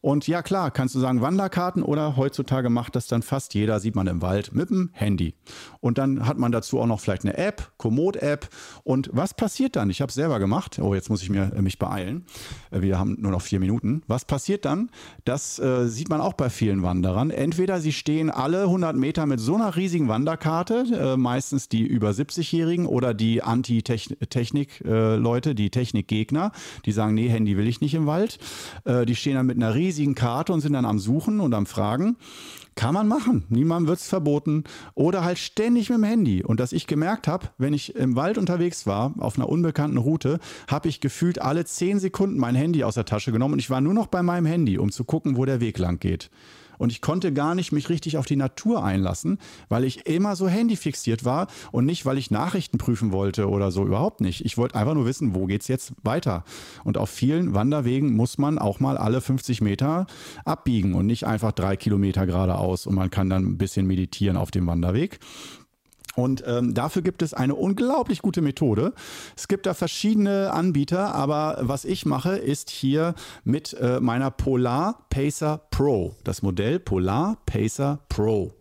Und 0.02 0.26
ja 0.26 0.42
klar, 0.42 0.72
kannst 0.72 0.96
du 0.96 0.98
sagen 0.98 1.20
Wanderkarten 1.20 1.84
oder 1.84 2.16
heutzutage 2.16 2.70
macht 2.70 2.96
das 2.96 3.06
dann 3.06 3.22
fast 3.22 3.54
jeder, 3.54 3.78
sieht 3.78 3.94
man 3.94 4.08
im 4.08 4.20
Wald, 4.20 4.52
mit 4.52 4.68
dem 4.68 4.90
Handy. 4.92 5.34
Und 5.78 5.96
dann 5.96 6.26
hat 6.26 6.38
man 6.38 6.50
dazu 6.50 6.80
auch 6.80 6.86
noch 6.86 6.98
vielleicht 6.98 7.24
eine 7.24 7.38
App, 7.38 7.70
Komoot-App. 7.76 8.48
Und 8.82 9.10
was 9.12 9.32
passiert 9.32 9.76
dann? 9.76 9.90
Ich 9.90 10.00
habe 10.00 10.10
es 10.10 10.16
selber 10.16 10.40
gemacht. 10.40 10.80
Oh, 10.80 10.92
jetzt 10.92 11.08
muss 11.08 11.22
ich 11.22 11.30
mir, 11.30 11.52
äh, 11.54 11.62
mich 11.62 11.78
beeilen. 11.78 12.26
Äh, 12.72 12.80
wir 12.80 12.98
haben 12.98 13.16
nur 13.20 13.30
noch 13.30 13.42
vier 13.42 13.60
Minuten. 13.60 14.02
Was 14.08 14.24
passiert 14.24 14.64
dann? 14.64 14.90
Das 15.24 15.60
äh, 15.60 15.86
sieht 15.86 16.08
man 16.08 16.20
auch 16.20 16.32
bei 16.32 16.50
vielen 16.50 16.82
Wanderern. 16.82 17.30
Entweder 17.30 17.80
sie 17.80 17.92
stehen 17.92 18.28
alle 18.28 18.62
100 18.62 18.96
Meter 18.96 19.26
mit 19.26 19.38
so 19.38 19.54
einer 19.54 19.76
riesigen 19.76 20.08
Wanderkarte, 20.08 20.84
äh, 20.92 21.16
meistens 21.16 21.68
die 21.68 21.86
über 21.86 22.10
70-Jährigen 22.10 22.86
oder 22.86 23.14
die 23.14 23.44
Anti-Technik-Leute, 23.44 25.50
äh, 25.50 25.54
die 25.54 25.70
Technikgegner, 25.70 26.50
die 26.86 26.92
sagen, 26.92 27.14
nee, 27.14 27.28
Handy 27.28 27.56
will 27.56 27.68
ich 27.68 27.80
nicht 27.80 27.94
im 27.94 28.06
Wald. 28.06 28.40
Äh, 28.84 29.06
die 29.06 29.14
stehen 29.14 29.36
dann 29.36 29.46
mit 29.46 29.56
einer 29.56 29.76
riesigen 29.76 29.91
riesigen 29.92 30.14
Karte 30.14 30.54
und 30.54 30.62
sind 30.62 30.72
dann 30.72 30.86
am 30.86 30.98
Suchen 30.98 31.38
und 31.40 31.52
am 31.52 31.66
Fragen. 31.66 32.16
Kann 32.74 32.94
man 32.94 33.06
machen. 33.06 33.44
Niemandem 33.50 33.88
wird 33.88 33.98
es 33.98 34.08
verboten. 34.08 34.64
Oder 34.94 35.22
halt 35.22 35.36
ständig 35.36 35.90
mit 35.90 35.98
dem 35.98 36.04
Handy. 36.04 36.42
Und 36.42 36.58
dass 36.58 36.72
ich 36.72 36.86
gemerkt 36.86 37.28
habe, 37.28 37.48
wenn 37.58 37.74
ich 37.74 37.94
im 37.94 38.16
Wald 38.16 38.38
unterwegs 38.38 38.86
war, 38.86 39.12
auf 39.18 39.36
einer 39.36 39.50
unbekannten 39.50 39.98
Route, 39.98 40.40
habe 40.68 40.88
ich 40.88 41.02
gefühlt 41.02 41.42
alle 41.42 41.66
zehn 41.66 41.98
Sekunden 41.98 42.38
mein 42.38 42.54
Handy 42.54 42.82
aus 42.84 42.94
der 42.94 43.04
Tasche 43.04 43.32
genommen 43.32 43.52
und 43.52 43.58
ich 43.58 43.68
war 43.68 43.82
nur 43.82 43.92
noch 43.92 44.06
bei 44.06 44.22
meinem 44.22 44.46
Handy, 44.46 44.78
um 44.78 44.90
zu 44.90 45.04
gucken, 45.04 45.36
wo 45.36 45.44
der 45.44 45.60
Weg 45.60 45.76
lang 45.78 46.00
geht. 46.00 46.30
Und 46.82 46.90
ich 46.90 47.00
konnte 47.00 47.32
gar 47.32 47.54
nicht 47.54 47.70
mich 47.70 47.88
richtig 47.90 48.16
auf 48.16 48.26
die 48.26 48.34
Natur 48.34 48.82
einlassen, 48.82 49.38
weil 49.68 49.84
ich 49.84 50.08
immer 50.08 50.34
so 50.34 50.48
handyfixiert 50.48 51.24
war 51.24 51.46
und 51.70 51.86
nicht, 51.86 52.04
weil 52.06 52.18
ich 52.18 52.32
Nachrichten 52.32 52.76
prüfen 52.76 53.12
wollte 53.12 53.48
oder 53.48 53.70
so, 53.70 53.86
überhaupt 53.86 54.20
nicht. 54.20 54.44
Ich 54.44 54.58
wollte 54.58 54.74
einfach 54.74 54.94
nur 54.94 55.06
wissen, 55.06 55.32
wo 55.32 55.46
geht's 55.46 55.68
jetzt 55.68 55.92
weiter. 56.02 56.42
Und 56.82 56.98
auf 56.98 57.08
vielen 57.08 57.54
Wanderwegen 57.54 58.16
muss 58.16 58.36
man 58.36 58.58
auch 58.58 58.80
mal 58.80 58.98
alle 58.98 59.20
50 59.20 59.60
Meter 59.60 60.08
abbiegen 60.44 60.94
und 60.94 61.06
nicht 61.06 61.24
einfach 61.24 61.52
drei 61.52 61.76
Kilometer 61.76 62.26
geradeaus 62.26 62.88
und 62.88 62.96
man 62.96 63.10
kann 63.10 63.30
dann 63.30 63.44
ein 63.44 63.58
bisschen 63.58 63.86
meditieren 63.86 64.36
auf 64.36 64.50
dem 64.50 64.66
Wanderweg. 64.66 65.20
Und 66.14 66.44
ähm, 66.46 66.74
dafür 66.74 67.02
gibt 67.02 67.22
es 67.22 67.34
eine 67.34 67.54
unglaublich 67.54 68.20
gute 68.20 68.42
Methode. 68.42 68.92
Es 69.36 69.48
gibt 69.48 69.66
da 69.66 69.74
verschiedene 69.74 70.52
Anbieter, 70.52 71.14
aber 71.14 71.58
was 71.60 71.84
ich 71.84 72.04
mache, 72.04 72.36
ist 72.36 72.70
hier 72.70 73.14
mit 73.44 73.72
äh, 73.74 74.00
meiner 74.00 74.30
Polar 74.30 75.06
Pacer 75.08 75.62
Pro. 75.70 76.14
Das 76.24 76.42
Modell 76.42 76.78
Polar 76.78 77.38
Pacer 77.46 78.00
Pro. 78.08 78.52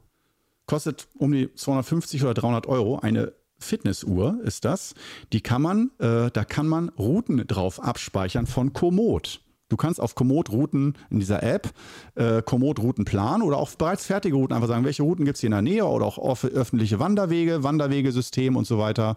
Kostet 0.65 1.07
um 1.17 1.33
die 1.33 1.53
250 1.53 2.23
oder 2.23 2.33
300 2.33 2.67
Euro. 2.67 2.99
Eine 2.99 3.33
Fitnessuhr 3.59 4.39
ist 4.43 4.65
das. 4.65 4.95
Die 5.33 5.41
kann 5.41 5.61
man, 5.61 5.91
äh, 5.99 6.31
da 6.31 6.45
kann 6.45 6.67
man 6.67 6.89
Routen 6.89 7.45
drauf 7.47 7.81
abspeichern 7.81 8.47
von 8.47 8.73
Komoot. 8.73 9.41
Du 9.71 9.77
kannst 9.77 10.01
auf 10.01 10.15
Komoot-Routen 10.15 10.95
in 11.10 11.19
dieser 11.19 11.43
App 11.43 11.69
äh, 12.15 12.41
Komoot-Routen 12.41 13.05
planen 13.05 13.41
oder 13.41 13.55
auch 13.55 13.71
bereits 13.71 14.05
fertige 14.05 14.36
Routen 14.36 14.53
einfach 14.53 14.67
sagen, 14.67 14.84
welche 14.84 15.03
Routen 15.03 15.23
gibt 15.23 15.36
es 15.36 15.39
hier 15.39 15.47
in 15.47 15.53
der 15.53 15.62
Nähe 15.62 15.86
oder 15.86 16.05
auch 16.05 16.17
öffentliche 16.43 16.99
Wanderwege, 16.99 17.63
Wanderwegesystem 17.63 18.57
und 18.57 18.67
so 18.67 18.77
weiter. 18.77 19.15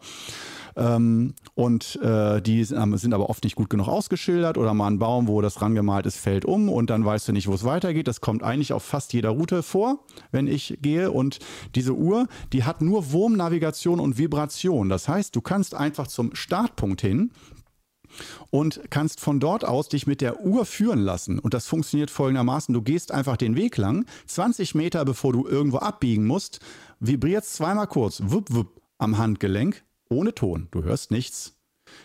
Ähm, 0.76 1.34
und 1.54 1.96
äh, 2.02 2.40
die 2.40 2.62
sind, 2.62 2.98
sind, 2.98 3.14
aber 3.14 3.30
oft 3.30 3.42
nicht 3.42 3.56
gut 3.56 3.68
genug 3.68 3.88
ausgeschildert 3.88 4.56
oder 4.56 4.74
mal 4.74 4.88
ein 4.88 5.00
Baum, 5.00 5.26
wo 5.26 5.40
das 5.40 5.60
rangemalt 5.60 6.06
ist, 6.06 6.18
fällt 6.18 6.44
um 6.44 6.68
und 6.68 6.88
dann 6.88 7.04
weißt 7.04 7.26
du 7.26 7.32
nicht, 7.32 7.48
wo 7.48 7.54
es 7.54 7.64
weitergeht. 7.64 8.06
Das 8.06 8.20
kommt 8.20 8.44
eigentlich 8.44 8.72
auf 8.72 8.84
fast 8.84 9.12
jeder 9.12 9.30
Route 9.30 9.64
vor, 9.64 10.04
wenn 10.30 10.46
ich 10.46 10.78
gehe. 10.82 11.10
Und 11.10 11.40
diese 11.74 11.94
Uhr, 11.94 12.28
die 12.52 12.62
hat 12.62 12.80
nur 12.80 13.10
Wurmnavigation 13.10 13.98
und 13.98 14.18
Vibration. 14.18 14.88
Das 14.88 15.08
heißt, 15.08 15.34
du 15.34 15.40
kannst 15.40 15.74
einfach 15.74 16.06
zum 16.06 16.34
Startpunkt 16.34 17.00
hin 17.00 17.32
und 18.50 18.80
kannst 18.90 19.20
von 19.20 19.40
dort 19.40 19.64
aus 19.64 19.88
dich 19.88 20.06
mit 20.06 20.20
der 20.20 20.40
Uhr 20.40 20.64
führen 20.64 21.00
lassen. 21.00 21.38
Und 21.38 21.54
das 21.54 21.66
funktioniert 21.66 22.10
folgendermaßen. 22.10 22.72
Du 22.72 22.82
gehst 22.82 23.12
einfach 23.12 23.36
den 23.36 23.56
Weg 23.56 23.76
lang, 23.76 24.06
20 24.26 24.74
Meter 24.74 25.04
bevor 25.04 25.32
du 25.32 25.46
irgendwo 25.46 25.78
abbiegen 25.78 26.26
musst, 26.26 26.60
vibrierst 27.00 27.54
zweimal 27.54 27.86
kurz, 27.86 28.22
wupp, 28.24 28.52
wupp, 28.52 28.80
am 28.98 29.18
Handgelenk, 29.18 29.82
ohne 30.08 30.34
Ton. 30.34 30.68
Du 30.70 30.84
hörst 30.84 31.10
nichts. 31.10 31.56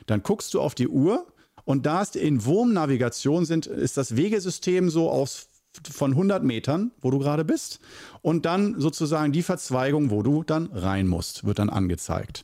Dann 0.07 0.23
guckst 0.23 0.53
du 0.53 0.61
auf 0.61 0.75
die 0.75 0.87
Uhr 0.87 1.27
und 1.65 1.85
da 1.85 2.01
es 2.01 2.15
in 2.15 2.45
Wurmnavigation 2.45 3.45
sind, 3.45 3.67
ist 3.67 3.97
das 3.97 4.15
Wegesystem 4.15 4.89
so 4.89 5.09
aus 5.09 5.47
von 5.91 6.11
100 6.11 6.43
Metern, 6.43 6.91
wo 6.99 7.11
du 7.11 7.19
gerade 7.19 7.45
bist. 7.45 7.79
Und 8.21 8.45
dann 8.45 8.79
sozusagen 8.79 9.31
die 9.31 9.43
Verzweigung, 9.43 10.09
wo 10.09 10.23
du 10.23 10.43
dann 10.43 10.67
rein 10.73 11.07
musst, 11.07 11.45
wird 11.45 11.59
dann 11.59 11.69
angezeigt 11.69 12.43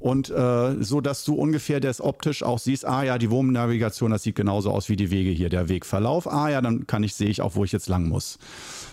und 0.00 0.30
äh, 0.30 0.82
so, 0.82 1.02
dass 1.02 1.24
du 1.24 1.34
ungefähr 1.34 1.78
das 1.78 2.00
optisch 2.00 2.42
auch 2.42 2.58
siehst, 2.58 2.86
ah 2.86 3.04
ja, 3.04 3.18
die 3.18 3.30
Wurmnavigation, 3.30 4.10
das 4.10 4.22
sieht 4.22 4.34
genauso 4.34 4.70
aus 4.70 4.88
wie 4.88 4.96
die 4.96 5.10
Wege 5.10 5.30
hier, 5.30 5.50
der 5.50 5.68
Wegverlauf. 5.68 6.26
Ah 6.26 6.48
ja, 6.48 6.62
dann 6.62 6.86
kann 6.86 7.02
ich, 7.02 7.14
sehe 7.14 7.28
ich 7.28 7.42
auch, 7.42 7.54
wo 7.54 7.64
ich 7.64 7.72
jetzt 7.72 7.88
lang 7.88 8.08
muss. 8.08 8.38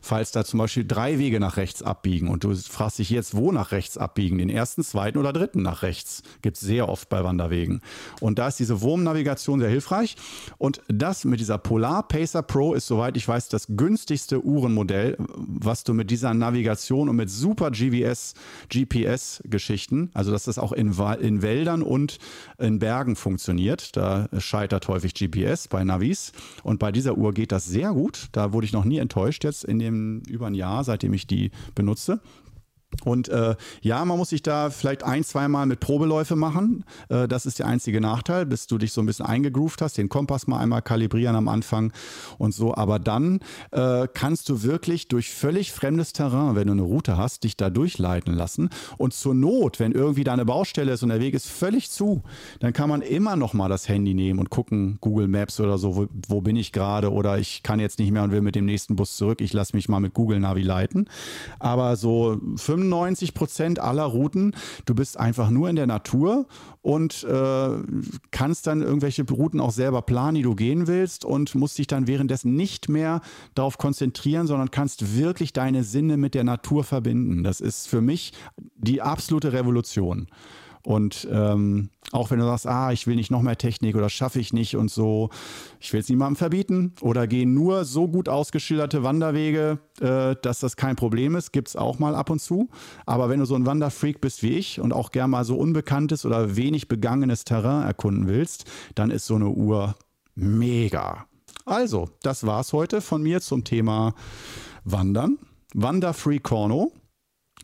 Falls 0.02 0.32
da 0.32 0.44
zum 0.44 0.60
Beispiel 0.60 0.86
drei 0.86 1.18
Wege 1.18 1.40
nach 1.40 1.58
rechts 1.58 1.82
abbiegen 1.82 2.28
und 2.28 2.44
du 2.44 2.54
fragst 2.54 3.00
dich 3.00 3.10
jetzt, 3.10 3.36
wo 3.36 3.52
nach 3.54 3.72
rechts 3.72 3.98
abbiegen, 3.98 4.38
den 4.38 4.50
ersten, 4.50 4.84
zweiten 4.84 5.18
oder 5.18 5.32
dritten 5.32 5.62
nach 5.62 5.82
rechts, 5.82 6.24
gibt 6.42 6.58
es 6.58 6.62
sehr 6.62 6.90
oft 6.90 7.08
bei 7.08 7.24
Wanderwegen. 7.24 7.82
Und 8.20 8.38
da 8.38 8.50
ist 8.50 8.60
diese 8.60 8.82
Wurmnavigation 8.82 9.62
sehr 9.62 9.70
hilfreich. 9.70 10.18
Und 10.58 10.82
das 10.90 11.24
mit 11.24 11.40
dieser 11.40 11.58
Polar 11.58 12.08
Pacer 12.08 12.42
Pro 12.42 12.74
ist, 12.74 12.88
soweit 12.88 13.16
ich 13.16 13.28
weiß, 13.28 13.48
das 13.48 13.68
günstigste 13.70 14.44
Uhrenmodell, 14.44 15.16
was 15.18 15.86
du 15.86 15.94
mit 15.94 16.12
dieser 16.12 16.34
Navigation 16.34 17.08
und 17.08 17.16
mit 17.16 17.30
super 17.30 17.72
GVS, 17.72 18.34
GPS-Geschichten, 18.70 20.10
also 20.14 20.32
dass 20.32 20.44
das 20.44 20.58
auch 20.58 20.74
in 20.74 20.97
in 21.20 21.42
Wäldern 21.42 21.82
und 21.82 22.18
in 22.58 22.80
Bergen 22.80 23.16
funktioniert. 23.16 23.96
Da 23.96 24.28
scheitert 24.40 24.88
häufig 24.88 25.14
GPS 25.14 25.68
bei 25.68 25.84
Navis. 25.84 26.32
Und 26.64 26.80
bei 26.80 26.92
dieser 26.92 27.18
Uhr 27.18 27.34
geht 27.34 27.52
das 27.52 27.66
sehr 27.66 27.92
gut. 27.94 28.28
Da 28.32 28.54
wurde 28.54 28.66
ich 28.66 28.74
noch 28.74 28.86
nie 28.86 28.98
enttäuscht 28.98 29.44
jetzt 29.44 29.64
in 29.64 29.80
dem 29.80 30.22
über 30.28 30.48
ein 30.48 30.56
Jahr, 30.56 30.84
seitdem 30.84 31.14
ich 31.14 31.28
die 31.28 31.52
benutze. 31.76 32.20
Und 33.04 33.30
äh, 33.30 33.56
ja, 33.82 34.04
man 34.06 34.18
muss 34.18 34.30
sich 34.30 34.42
da 34.42 34.70
vielleicht 34.70 35.04
ein, 35.04 35.24
zweimal 35.24 35.66
mit 35.66 35.80
Probeläufe 35.80 36.36
machen. 36.36 36.86
Äh, 37.10 37.28
das 37.28 37.46
ist 37.46 37.60
der 37.60 37.68
einzige 37.68 38.02
Nachteil, 38.02 38.46
bis 38.46 38.68
du 38.68 38.78
dich 38.78 38.94
so 38.94 39.02
ein 39.02 39.06
bisschen 39.06 39.26
eingegroovt 39.26 39.82
hast, 39.82 39.98
den 39.98 40.10
Kompass 40.10 40.48
mal 40.48 40.60
einmal 40.60 40.82
kalibrieren 40.82 41.36
am 41.36 41.48
Anfang 41.48 41.92
und 42.38 42.54
so. 42.54 42.74
Aber 42.76 42.98
dann 42.98 43.40
äh, 43.72 44.08
kannst 44.14 44.50
du 44.50 44.64
wirklich 44.64 45.10
durch 45.10 45.32
völlig 45.32 45.74
fremdes 45.74 46.14
Terrain, 46.14 46.56
wenn 46.56 46.68
du 46.68 46.74
eine 46.74 46.82
Route 46.82 47.18
hast, 47.18 47.44
dich 47.44 47.58
da 47.58 47.70
durchleiten 47.70 48.34
lassen. 48.34 48.70
Und 48.98 49.14
zur 49.14 49.36
Not, 49.36 49.80
wenn 49.80 49.92
irgendwie 49.92 50.24
da 50.24 50.34
eine 50.34 50.46
Baustelle 50.46 50.94
ist 50.94 51.04
und 51.04 51.10
der 51.10 51.20
Weg 51.20 51.34
ist 51.34 51.48
völlig 51.48 51.92
zu, 51.92 52.24
dann 52.62 52.74
kann 52.74 52.90
man 52.90 53.02
immer 53.02 53.36
noch 53.36 53.54
mal 53.54 53.70
das 53.70 53.90
Handy 53.90 54.14
nehmen 54.14 54.40
und 54.40 54.50
gucken, 54.50 54.98
Google 55.02 55.28
Maps 55.28 55.60
oder 55.60 55.78
so, 55.78 55.96
wo, 55.98 56.08
wo 56.28 56.42
bin 56.42 56.56
ich 56.56 56.72
gerade 56.72 57.12
oder 57.12 57.38
ich 57.38 57.64
kann 57.64 57.80
jetzt 57.80 58.00
nicht 58.00 58.12
mehr 58.12 58.24
und 58.24 58.32
will 58.32 58.42
mit 58.42 58.56
dem 58.56 58.66
nächsten 58.66 58.96
Bus 58.96 59.18
zurück. 59.18 59.42
Ich 59.42 59.52
lasse 59.52 59.76
mich 59.76 59.90
mal 59.90 60.00
mit 60.00 60.14
Google 60.14 60.40
Navi 60.40 60.62
leiten. 60.62 61.10
Aber 61.60 61.98
so 61.98 62.40
fünf 62.56 62.77
95 62.78 63.34
Prozent 63.34 63.80
aller 63.80 64.04
Routen, 64.04 64.56
du 64.86 64.96
bist 64.96 65.20
einfach 65.20 65.50
nur 65.50 65.70
in 65.70 65.76
der 65.76 65.88
Natur 65.88 66.46
und 66.82 67.24
äh, 67.24 67.70
kannst 68.32 68.68
dann 68.68 68.82
irgendwelche 68.82 69.24
Routen 69.28 69.60
auch 69.60 69.72
selber 69.72 70.02
planen, 70.02 70.36
die 70.36 70.44
du 70.44 70.56
gehen 70.56 70.88
willst 70.88 71.26
und 71.26 71.56
musst 71.56 71.78
dich 71.78 71.88
dann 71.88 72.08
währenddessen 72.08 72.56
nicht 72.56 72.90
mehr 72.90 73.22
darauf 73.56 73.78
konzentrieren, 73.78 74.48
sondern 74.48 74.72
kannst 74.72 75.18
wirklich 75.18 75.54
deine 75.54 75.84
Sinne 75.84 76.18
mit 76.18 76.34
der 76.34 76.44
Natur 76.44 76.84
verbinden. 76.84 77.44
Das 77.44 77.60
ist 77.60 77.88
für 77.88 78.02
mich 78.02 78.34
die 78.78 79.02
absolute 79.02 79.54
Revolution. 79.54 80.28
Und 80.84 81.28
ähm, 81.32 81.90
auch 82.12 82.32
wenn 82.32 82.40
du 82.40 82.46
sagst, 82.46 82.68
ah, 82.68 82.92
ich 82.92 83.08
will 83.08 83.16
nicht 83.16 83.32
noch 83.32 83.42
mehr 83.42 83.58
Technik 83.58 83.96
oder 83.96 84.10
schaffe 84.10 84.40
ich 84.40 84.54
nicht 84.54 84.78
und 84.78 84.90
so, 84.90 85.30
ich 85.80 85.92
will 85.92 86.00
es 86.00 86.10
niemandem 86.10 86.38
verbieten 86.38 86.94
oder 87.02 87.28
gehen 87.28 87.54
nur 87.54 87.84
so 87.84 88.08
gut 88.08 88.30
ausgeschilderte 88.30 89.04
Wanderwege, 89.04 89.80
äh, 90.00 90.36
dass 90.42 90.60
das 90.60 90.78
kein 90.78 90.96
Problem 90.96 91.36
ist, 91.36 91.52
gibt 91.52 91.68
es 91.70 91.76
auch 91.76 92.00
mal 92.00 92.16
ab 92.16 92.30
und 92.30 92.40
zu. 92.40 92.70
Aber 93.06 93.30
wenn 93.30 93.40
du 93.40 93.46
so 93.46 93.56
ein 93.56 93.66
Wanderfreak 93.66 94.22
bist 94.22 94.44
wie 94.44 94.54
ich 94.54 94.80
und 94.80 94.94
auch 94.94 95.12
gern 95.12 95.32
mal 95.32 95.44
so 95.44 95.58
unbekanntes 95.58 96.26
oder 96.26 96.56
wenig 96.56 96.88
begangenes 96.88 97.44
Terrain 97.44 97.86
erkunden 97.86 98.28
willst, 98.28 98.66
dann 98.96 99.12
ist 99.12 99.26
so 99.26 99.36
eine 99.36 99.50
Uhr 99.50 99.96
mega. 100.36 101.26
Also, 101.66 102.10
das 102.22 102.46
war's 102.46 102.72
heute 102.72 103.02
von 103.02 103.22
mir 103.22 103.42
zum 103.42 103.66
Thema 103.66 104.14
Wandern. 104.86 105.38
Wanderfree 105.74 106.40
Corno. 106.40 106.94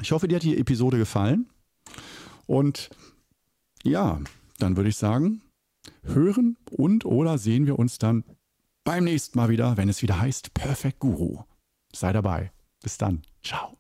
Ich 0.02 0.12
hoffe, 0.12 0.28
dir 0.28 0.36
hat 0.36 0.44
die 0.44 0.58
Episode 0.58 0.98
gefallen. 0.98 1.48
Und 2.46 2.90
ja, 3.84 4.20
dann 4.60 4.78
würde 4.78 4.90
ich 4.90 4.96
sagen, 4.96 5.42
hören 6.04 6.58
und 6.72 7.06
oder 7.06 7.38
sehen 7.38 7.66
wir 7.66 7.78
uns 7.78 7.98
dann 7.98 8.24
beim 8.86 9.04
nächsten 9.04 9.38
Mal 9.38 9.50
wieder, 9.50 9.78
wenn 9.78 9.90
es 9.90 10.02
wieder 10.02 10.20
heißt 10.20 10.54
Perfect 10.54 11.00
Guru. 11.00 11.44
Sei 11.94 12.12
dabei. 12.14 12.52
Bis 12.82 12.98
dann. 12.98 13.22
Ciao. 13.44 13.78